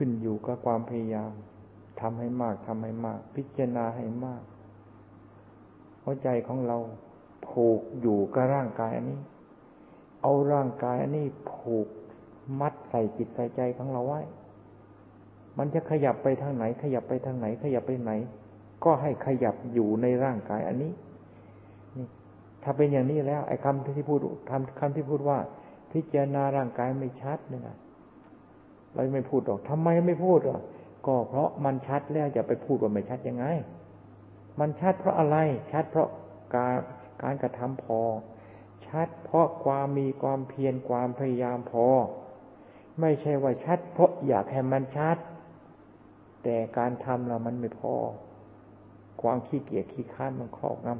[0.03, 1.32] ขึ้นอยู่กับความพยายาม
[2.01, 4.42] ทำให้มากทำให้มาก พิจารณาให้มาก
[6.03, 6.78] หัวใจของเรา
[7.48, 9.20] ผูกอยู่กับร่างกายอันนี้
[10.22, 11.88] เอาร่างกายอันนี้ผูก
[12.61, 14.20] มัดใส่จิตใส่ใจของเราไว้
[15.59, 18.12] มันจะขยับไปทางไหน ขยับไปทางไหน ขยับไปไหน
[18.84, 20.92] ก็ให้ขยับอยู่ในร่างกายอันนี้
[21.96, 22.07] นี่
[22.62, 24.20] ถ้าเป็นอย่างนี้แล้ว ไอ้คำที่พูด
[24.51, 25.38] คำคำที่พูดว่า
[25.92, 27.78] พิจารณาร่างกายไม่ชัดเนี่ยนะ
[28.95, 30.61] เราไม่พูดหรอกทำไมไม่พูดอะ
[31.07, 33.45] ก็เพราะมันชัดแล้วจะไปพูดว่าไม่ชัดยังไง
[34.61, 35.36] มันชัดเพราะอะไร
[35.72, 36.09] ชัดเพราะ
[36.55, 36.76] การ
[37.22, 38.01] การกระทำพอ
[38.86, 41.86] ชัดเพราะความมีความเพียรความพยายามพอ
[43.01, 45.16] ไม่ใช่ว่าชัด เพราะอยากให้มันชัด
[46.43, 47.95] แต่การทำเรามันไม่พอ
[49.22, 50.99] ความขี้เกียจขี้ค้านมันครอบงำ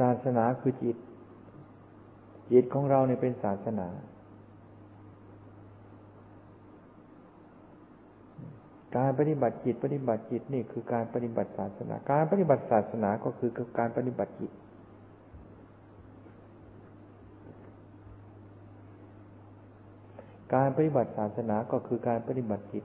[0.00, 0.96] ศาสนาคือจิต
[2.52, 3.88] จิตของเราเนี่ยเป็นศาสนา
[8.96, 14.50] การปฏิบัติจิตปฏิบัติจิตนี่คือการปฏิบัติศาสนา การปฏิบัติศาสนาก็คือการปฏิบัติจิต
[20.54, 22.84] การปฏิบัติศาสนาก็คือการปฏิบัติจิต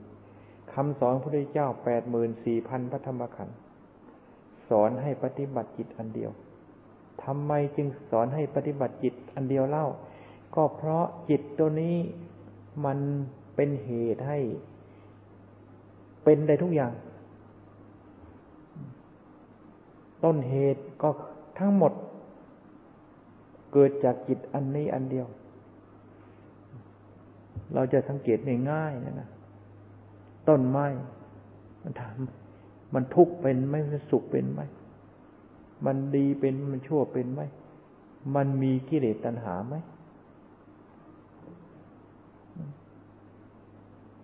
[0.74, 3.58] คำสอนพระพุทธเจ้าแปดหมื่นสี่พันพระธรรมขันธ์
[4.70, 6.32] สอนให้ปฏิบัติจิตอันเดียว
[7.26, 9.86] ทำไมจึงสอนให้ปฏิบัติจิตอันเดียวเล่า
[10.56, 11.96] ก็เพราะจิตตัวนี้
[12.86, 13.00] มัน
[13.56, 14.40] เป็นเหตุให้
[16.24, 16.94] เป็นได้ทุกอย่าง
[20.24, 21.10] ต้นเหตุก็
[21.60, 21.94] ทั้งหมด
[23.74, 25.28] เกิดจากจิตอันนี้อันเดียว
[27.74, 28.38] เราจะสังเกต
[28.72, 29.30] ง่ายๆนะนะ
[30.50, 30.86] ต้นไม้
[31.84, 34.62] มันทำมันทุกข์เป็นไหมมันสุขเป็นไหม
[35.86, 37.42] มันดีเป็นมันชั่วเป็นไหม
[38.36, 39.76] มันมีกิเลสตัณหาไหม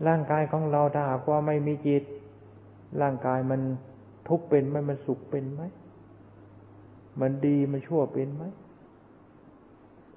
[0.08, 2.04] ร่างกายของเราถ้าหากว่าไม่มีจิต
[3.02, 3.62] ร่างกายมัน
[4.28, 5.62] ทุกข์เป็นไหมมันสุขเป็นไหม
[7.22, 8.44] มันดีมันชั่วเป็นไหม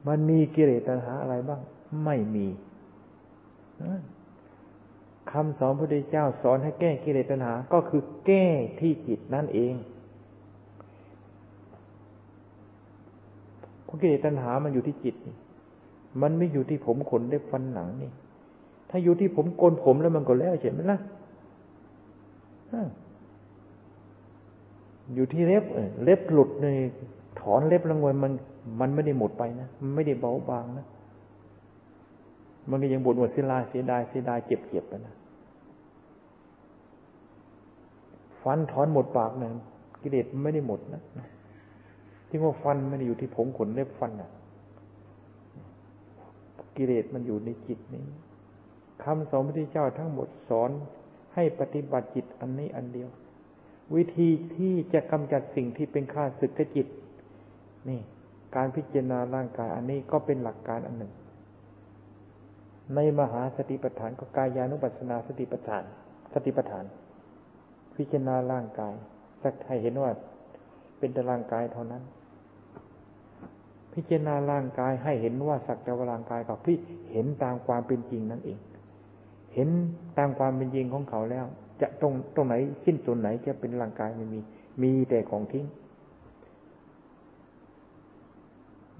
[0.08, 1.60] มันมีกิเลสตัณหาอะไรบ้าง
[2.04, 2.46] ไม่มี
[5.30, 8.46] คำสอนพระพุทธเจ้าสอนให้แก้กิเลสตัณหา ก็คือแก้
[8.80, 9.74] ที่จิตนั่นเอง
[13.79, 15.36] เพ ราะกิเลสตัณหามันอยู่ที่จิตนี่
[16.22, 18.10] มันไม่อยู่ที่ผมขนเล็บฟันหนังนี่
[18.90, 20.98] ถ้าอยู่ที่ผมโกนผมแล้วมันก็แล้วใช่ไหมล่ะ
[25.14, 25.64] อยู่ที่เล็บ
[26.04, 26.66] เล็บหลุดใน
[27.40, 28.32] ถอนเล็บรางวัลมัน
[28.80, 30.86] มันไม่ได้หมดไปนะมันไม่ได้เบาบางนะ
[32.70, 35.14] มันก็ยังบ่นว่าเสียดายเสียดายเสียดายเจ็บเจ็บไปนะ
[38.42, 39.50] ฟันถอนหมดปากนะ
[40.02, 41.02] กิเลสไม่ได้หมดนะ
[42.30, 44.30] ที่ว่าฟันมันอยู่ที่ผมขนเล็บฟันอะ
[46.76, 48.04] กิเลสมันอยู่ในจิตนี้
[49.04, 50.70] คำสอนพระพุทธเจ้าทั้งหมดสอน
[51.34, 53.08] ให้ปฏิบัติจิตอันนี้อันเดียว
[53.94, 56.86] วิธีที่จะกำจัดสิ่งที่เป็นข้าศึกกับจิต
[57.88, 58.00] นี่
[58.56, 61.12] การพิจารณาร่างกายอันนี้ก็เป็นหลักการอันหนึ่ง
[62.94, 65.84] ในมหาสติปัฏฐานก็กายานุปัสสนาสติปัฏฐาน
[66.32, 66.84] สติปัฏฐาน
[67.96, 68.94] พิจารณาร่างกาย
[69.42, 70.10] สักให้เห็นว่า
[70.98, 72.02] เป็นแต่ร่างกายเท่านั้น
[73.94, 76.76] พิจารณาร่างกายให้เห็นว่าสักแต่ว่าร่างกายกับพี่
[77.10, 78.58] เห็นตามความเป็นจริงนั่นเอง
[79.54, 79.68] เห็น
[80.18, 81.46] ตามความเป็นจริงของเขาแล้ว
[81.80, 84.40] จะตรงตรงไหนชิ้นส่วนไหนจะเป็นร่างกายไม่มี
[84.82, 85.66] มีแต่ของทิ้ง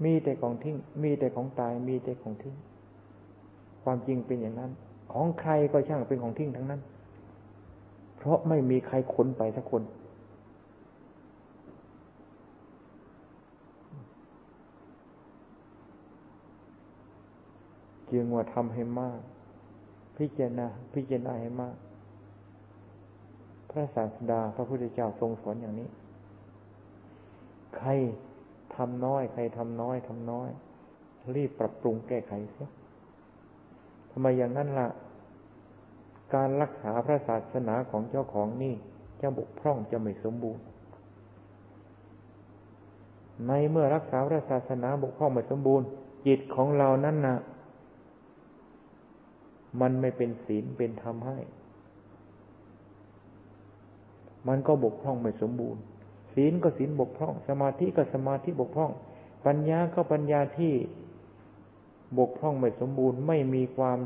[0.03, 2.55] มีแต่ของทิ้ง มีแต่ของตาย มีแต่ของทิ้ง
[3.83, 4.71] ความจริงเป็นอย่างนั้น
[5.13, 6.81] ของใครก็ช่างเป็นของทิ้งทั้งนั้น
[8.17, 9.83] เพราะไม่มีใครขนไปสักคน
[18.11, 19.19] จึงว่าทำให้มาก
[20.17, 21.75] พิจารณาพิจารณาให้มาก
[23.69, 25.89] พระศาสดาพระพุทธเจ้าทรงสอนอย่างนี้
[27.77, 27.89] ใคร
[28.75, 30.49] ทำน้อย ใครทำน้อยทำน้อย
[31.35, 32.69] รีบปรับปรุงแก้ไขเสีย
[34.11, 34.89] ทำไมอย่างนั้นละ่ะ
[36.35, 38.73] การรักษาพระศาสนาของเจ้าของนี่
[39.21, 40.63] จะบกพร่องจะไม่สมบูรณ์
[43.47, 45.85] ในเมื่อรักษาพระศาสนาบกพร่องไม่สมบูรณ์
[46.27, 47.37] จิตของเรานั้นนะ่ะ
[49.81, 51.37] มันไม่เป็นศีลเป็นธรรมให้
[54.47, 55.81] มันก็บกพร่องไม่สมบูรณ์
[56.33, 58.91] ศีลก็ศีลบกพร่อง สมาธิก็สมาธิบกพร่อง
[59.45, 60.73] ปัญญาก็ปัญญาที่
[62.17, 63.99] บกพร่องไม่สมบูรณ์ ไม่มีความ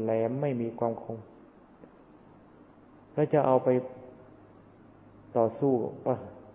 [0.00, 1.18] แหลมไม่มีความคง
[3.12, 3.68] แล้วจะเอาไป
[5.36, 5.72] ต่อสู้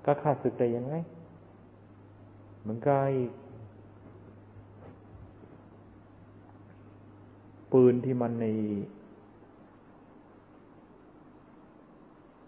[0.06, 0.94] ก็ฆ่าศึกได้ยังไง
[2.62, 3.00] เหมือนกับ
[7.76, 8.46] ปืนที่มันใน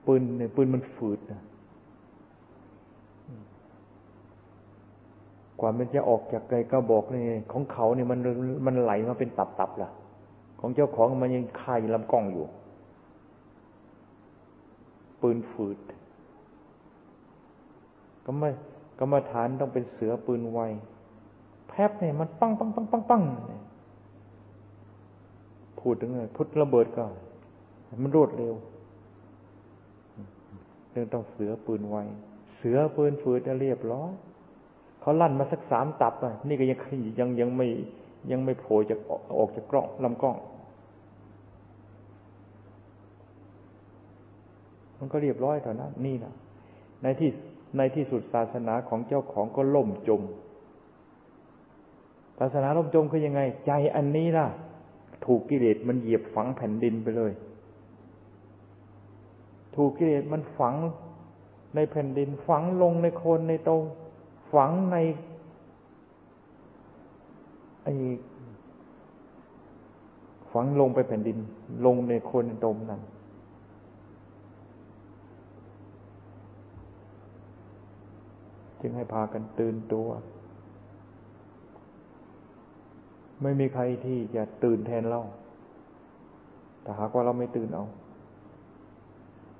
[0.05, 1.41] ปืนเนี่ยปืนมันฝืดนะ
[5.59, 8.19] กว่ามันจะออกจากไกลก็บอกนี่ของเขาเนี่ยมัน
[8.65, 9.89] มันไหลมาเป็นตับๆล่ะ
[10.59, 12.45] ของเจ้าของมันยังคายลำกล้องอยู่
[15.21, 15.78] ปืนฝืด
[18.25, 18.49] ก็ไม่
[18.99, 20.59] กรรมฐานต้องเป็นเสือปืนไว
[21.67, 23.23] แพบเนี่ยมันปังปังปังปังปัง
[25.89, 27.05] พูดถึงไงพุทธระเบิดก็
[28.03, 28.53] มันรวดเร็ว
[30.91, 31.97] เรื่องต้องเสือปืนไว
[32.57, 34.11] เสือปืนฝืดเรียบร้อย
[35.01, 36.77] เขาลั่นมาสักสามตับอะนี่ก็ยัง
[37.19, 37.67] ยังยังไม่
[38.31, 38.99] ยังไม่โผล่จาก
[39.38, 40.38] ออกจากกล้องลำกล้อง
[44.99, 46.33] มันก็เรียบร้อยเท่านั้นนี่นะ
[47.03, 47.29] ในที่
[47.77, 50.21] ในที่สุดศาสนาของเจ้าของก็ล่มจม
[52.39, 54.47] ศาสนาล่มจมคือยังไง ใจอันนี้ล่ะ
[55.26, 57.32] ถูกกิเลสมันเหยียบฝังแผ่นดินไปเลย
[59.76, 60.76] ถูกกิเลสมันฝัง
[61.76, 63.84] ในแผ่นดิน ฝังลงในโคนในตรง
[64.53, 64.97] ฝังใน
[67.84, 67.93] ไอ้
[70.51, 71.38] ฝังลงไปแผ่นดิน
[71.86, 73.01] ลงในโคนในตมนั้น
[78.82, 80.07] จึงให้พากันตื่นตัว
[83.41, 85.21] ไม่มีใครที่จะตื่นแทนเรา
[86.81, 87.85] แต่หากว่าเราไม่ตื่นเอา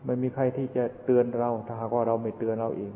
[0.06, 2.94] ไม่มีใครที่จะเตือนเรา ถ้าหากว่าเราไม่เตือนเราเอง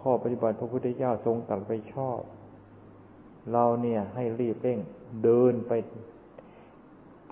[0.00, 2.20] ข้อปฏิบัติพระพุทธเจ้าทรงตัดไปชอบ
[3.52, 4.78] เราเนี่ยให้รีบเร่ง
[5.22, 5.72] เดินไป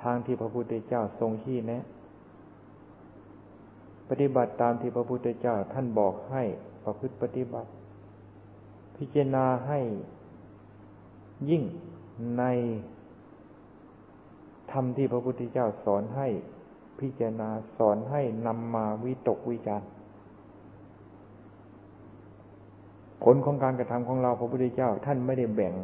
[0.02, 1.82] ทางที่พระพุทธเจ้าทรงชี้แนะ
[4.08, 6.42] ปฏิบัติตามที่พระพุทธเจ้าท่านบอกให้
[6.84, 7.70] ประพฤติปฏิบัติ
[9.04, 9.80] พิจารณาให้
[11.50, 11.62] ยิ่ง
[12.38, 12.44] ใน
[14.72, 16.28] ธรรมที่พระพุทธเจ้าสอนให้
[17.00, 17.48] พิจารณา
[17.78, 19.82] สอนให้นำมาวิตกวิจาร
[23.22, 25.74] ผลของการกระทำของเราพระพุทธเจ้า ท่านไม่ได้แบ่ง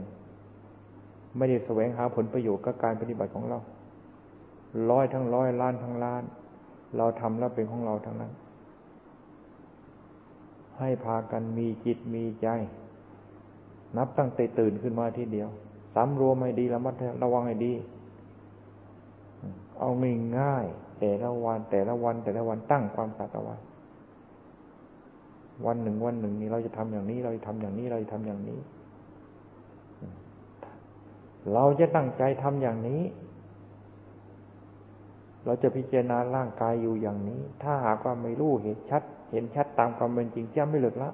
[1.36, 3.58] ไม่ได้แสวงหาผลประโยชน์กับการปฏิบัติของเรา
[4.90, 6.22] ร้อยทั้งร้อยล้านทั้งล้าน
[6.96, 8.32] เราทำแล้วเป็นของเราทั้งนั้น
[10.78, 12.48] ให้พากันมีจิตมีใจ
[13.96, 15.48] นับตั้งแต่ตื่นขึ้นมาทีเดียว
[15.94, 17.72] สำรวมให้ดีระมัดระวังให้ดี
[19.78, 20.66] เอาง่ายง่าย
[21.00, 23.56] แต่ละวัน แต่ละวัน แต่ละวันตั้งความสัตย์เอาไว้
[25.66, 28.58] วันหนึ่งวันหนึ่งนี้เราจะทำอย่างนี้ เราจะทำอย่างนี้เราจะทำอย่างนี้
[31.54, 33.02] เราจะตั้งใจทำอย่างนี้
[35.44, 41.10] เราจะพิจารณาร่างกายอยู่อย่างนี้ ถ้าหากว่าไม่รู้เห็นชัด เห็นชัดตามความเป็นจริงจะไม่เลิกละ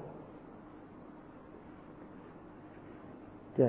[3.59, 3.69] จะ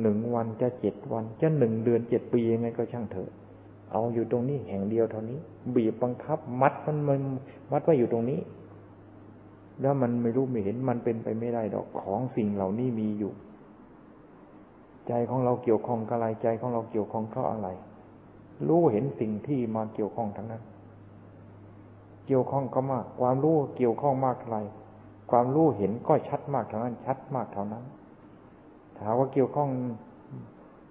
[0.00, 3.30] หนึ่งวันจะเจ็ดวัน จะหนึ่งเดือนเจ็ดปียังไงก็ช่างเถอะ
[3.92, 5.38] เอาอยู่ตรงนี้แห่งเดียวเท่านี้
[5.74, 7.20] บีบบังคับ มัดมันมัน
[7.72, 8.40] มัดไว้อยู่ตรงนี้
[9.80, 13.32] แล้วมันไม่รู้ไม่เห็นมันเป็นไปไม่ได้ดอกของสิ่งเหล่านี้มีอยู่
[15.08, 17.68] ใจของเราเกี่ยวข้องกับอะไรใจของเราเกี่ยวข้องเพราะอะไร
[18.68, 20.62] รู้เห็นสิ่งที่มาเกี่ยวข้องทั้งนั้น
[22.26, 24.58] เกี่ยวข้องก็มาก ความรู้เกี่ยวข้องมากเท่าไร
[25.30, 27.84] ความรู้เห็นก็ชัดมากเท่านั้น ชัดมากเท่านั้น
[29.00, 29.70] ถามว่าเกี่ยวข้อง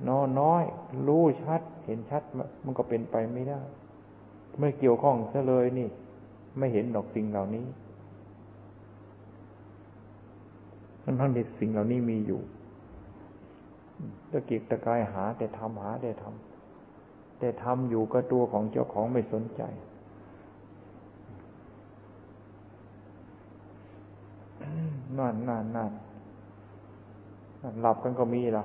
[0.10, 0.64] น้อยน้อย
[1.08, 2.24] รู้ชัด เห็นชัด
[2.66, 3.62] มันก็เป็นไปไม่ได้
[4.60, 5.90] ไม่เกี่ยวข้องซะเลยนี่
[6.58, 7.66] ไม่เห็นดอกสิ่งเหล่านี้
[11.04, 12.42] ทั้งทั้งที่สิ่งเหล่านี้มีอยู่
[14.32, 19.62] ตะกิกตะกายหา แต่ทำหาแต่ทำแต่ทำอยู่กับตัวของเจ้าของไม่สนใจ
[25.18, 25.92] นั่นนั่นนั่น
[27.82, 28.64] หลับกันก็มีละ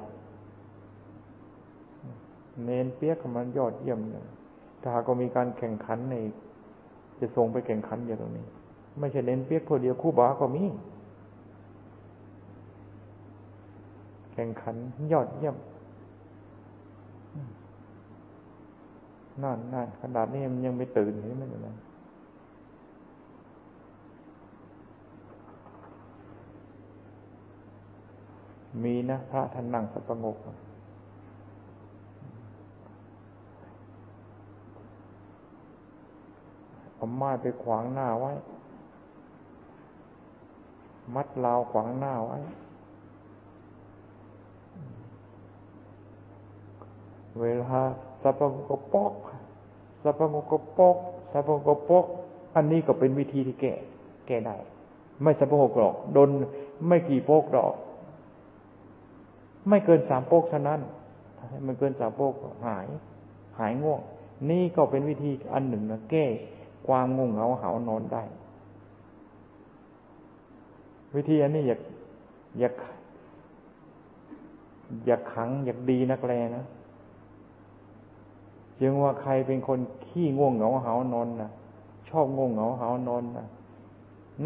[2.64, 4.24] เน้นเปียกมันยอดเยี่ยมเลย
[4.80, 6.14] ถ้าหากมีการแข่งขันใน
[7.20, 8.44] จะส่งไปแข่งขันอย่างตรงนี้
[8.98, 10.64] ไม่ใช่เน้นเปียกคนเดียวคู่บาก็มี
[14.32, 14.76] แข่งขัน
[15.12, 15.56] ยอดเยี่ยม
[19.42, 21.76] นั่นนั่นขนาดนี้มันยังไม่ตื่นเห็นไหมนะ
[28.82, 30.36] มีนะพระท่านนั่งสับประงก
[36.94, 38.32] เอาไม้ไปขวางหน้าไว้
[41.14, 42.38] มัดลาวขวางหน้าไว้
[47.40, 47.78] เวลา
[48.22, 49.14] สัพพงกปก
[50.02, 50.96] สัพพงกปก
[51.32, 52.04] สัพพงกปก
[52.54, 53.72] อันนี้ก็เป็นวิธีที่แก้
[54.26, 54.56] แก้ได้
[55.22, 56.28] ไม่สัพพงกหรอกโดน
[56.88, 57.74] ไม่กี่โปกหรอก
[59.68, 60.80] ไม่เกินสามโปกเท่านั้น
[61.66, 62.34] มันเกินสามโปก
[62.66, 62.86] หาย
[63.58, 64.00] หายง่วง
[64.50, 66.24] นี่ก็เป็นวิธีอันหนึ่งนะแก้
[66.86, 68.22] ความงงเหงาเหานอนได้
[71.14, 71.76] วิธีอันนี้อย่า
[72.58, 72.68] อย่า
[75.06, 76.64] อย่าขังอย่าดีนักแลนะ
[78.80, 81.50] จึงว่าใครเป็นคนขี้ง่วงเหงาเหานอนนะ
[82.08, 83.46] ชอบง่วงเหงาเหานอนนะ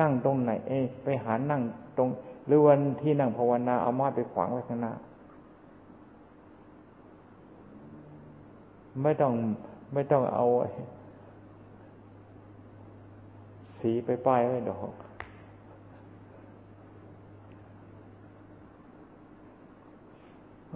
[0.01, 1.63] นั่งตรงไหน เอ้ไปหานั่ง
[1.97, 2.09] ตรง
[2.47, 4.93] หรือวันที่นั่งภาวนาเอามาไปขวางไว้ข้างหน้า
[9.03, 9.33] ไม่ต้อง
[9.95, 10.47] ไม่ต้องเอา
[13.81, 14.93] สีไปป้ายไว้ดอก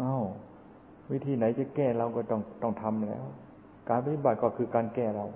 [0.00, 0.22] อา้าว
[1.10, 3.24] วิธีไหนจะแก้เราก็ต้องต้องทำแล้ว
[3.88, 5.26] การปฏิบัติก็คือการแก้เรา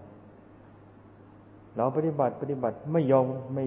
[1.76, 3.64] เราปฏิบัติปฏิบัติไม่ยอมไม่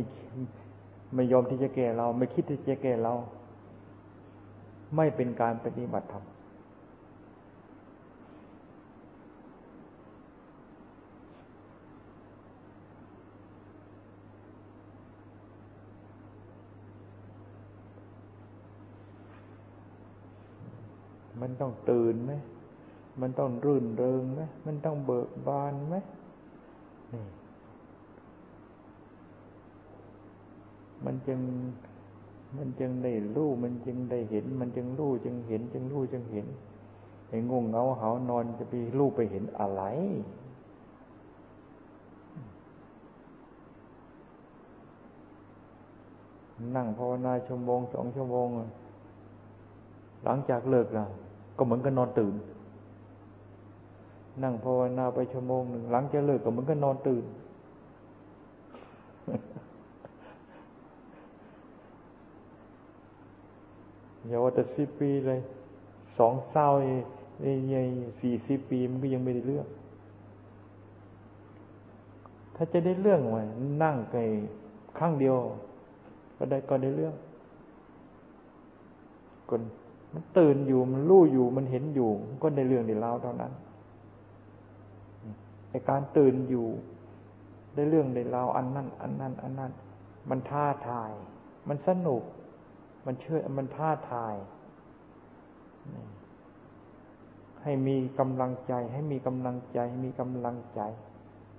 [1.14, 3.14] ไม่ยอมที่จะแก้เรา ไม่คิดที่จะแก้เรา
[4.96, 6.26] ไม่เป็นการปฏิบัติธรรม
[21.42, 22.34] มันต้องตื่นไหม
[23.22, 25.96] มันต้องรื่นเริงไหม มันต้องเบิกบานไหม
[27.14, 27.24] นี่
[31.08, 31.40] มันจึง
[32.58, 36.48] มันจึงได้รู้มันจึงได้เห็น มันจึงรู้จึงเห็น จึงรู้จึงเห็น
[37.30, 39.84] ไอ้งงเงาเหานอนจะไปรู้ไปเห็นอะไร
[46.76, 48.48] นั่งภาวนาชั่วโมงสองชั่วโมง
[50.24, 51.10] หลังจากเลิกล้ว
[51.58, 52.36] ก็เหมือนกับนอนตื่น
[54.44, 57.24] นั่งภาวนาไปชั่วโมงหนึ่งหลังจะเลิกก็เหมือนกับนอนตื่น
[64.28, 65.40] อย่าว่าแต่สิบปีเลย
[66.18, 66.68] สองเศร้า
[67.42, 67.58] เอ้ย
[68.22, 69.68] สี่สิบปีมันก็ยังไม่ได้เรื่อง
[72.56, 73.42] ถ้าจะได้เรื่องไว้
[73.84, 74.16] นั่งไป
[74.98, 75.36] ครั้งเดียว
[76.38, 77.14] ก็ได้ก็ได้เรื่อง
[79.50, 79.62] คน
[80.14, 82.10] มันตื่นอยู่มันรู้อยู่มันเห็นอยู่
[82.42, 83.52] ก็ในเรื่องในราเท่านั้น
[85.70, 86.68] ในการตื่นอยู่
[87.76, 89.72] ได้เรื่องในราอันนั้น อันนั้น อันนั้น
[90.30, 91.12] มันท้าทาย
[91.68, 92.24] มันสนุก
[93.08, 94.36] มันเชื่อมันท้าทาย
[97.64, 100.82] ให้มีกำลังใจ ให้มีกำลังใจ มีกำลังใจ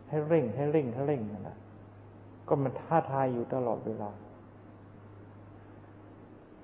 [0.09, 1.57] ให้เร่ง ให้เร่ง ให้เร่งนะ
[2.49, 4.11] ก็มันท้าทายอยู่ตลอดเวลา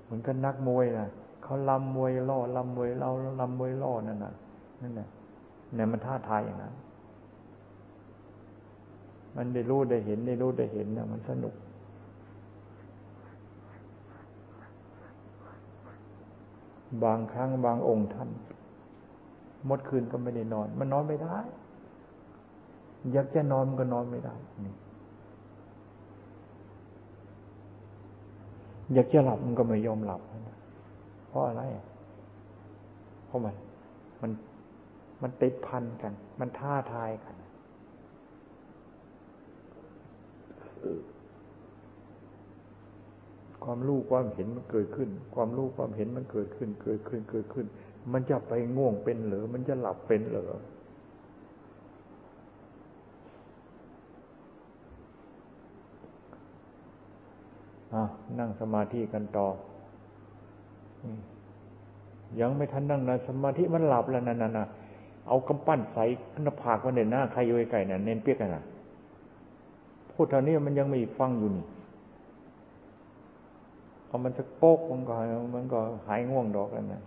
[0.03, 1.07] เหมือนกับนักมวยนะ
[1.43, 3.09] เขาลำมวยล่อลำมวยเรา
[3.39, 4.33] ลำมวยล่อนั่นน่ะ
[4.81, 5.07] นั่นแหละ
[5.75, 6.73] เนี่ยมันท้าทายอย่างนั้น
[9.35, 11.53] มันได้รู้ได้เห็นได้รู้ได้เห็นนะมันสนุก
[17.03, 18.29] บางครั้งบางองค์ท่าน
[19.69, 21.37] มดคืนก็ไม่ได้นอน มันนอนไม่ได้
[23.11, 24.35] อยากจะนอนมันก็นอนไม่ได้
[28.93, 30.21] อยากจะหลับมันก็ไม่ยอมหลับ
[31.27, 31.61] เพราะอะไร
[33.25, 33.55] เพราะมัน
[34.21, 34.31] มัน
[35.21, 37.35] มันติดพันกัน มันท้าทายกัน
[43.65, 47.65] ความรู้ความเห็นมันเกิดขึ้น ความรู้ความเห็นมันเกิดขึ้น เกิดขึ้นเกิดขึ้น
[48.13, 50.51] มันจะไปง่วงเป็นหรือมันจะหลับเป็นหรือ
[57.93, 58.03] อะ
[58.39, 59.47] นั่งสมาธิกันต่อ
[62.39, 64.67] ยังไม่ทันนั่งนะสมาธิมันหลับแล้วนั่นน่ะ
[65.27, 66.03] เอากำปั้นใส่
[66.43, 68.63] หน้าผากมันเด่นหน้าใครอยู่ไกลน่ะเน้นเปียกกันน่ะ
[70.11, 71.65] พูดเท่านี้มันยังไม่ฟังอยู่นี่
[74.15, 75.15] พอมันสักโป๊กมันก็
[75.55, 77.01] มันก็หายง่วงดอกแล้วนะ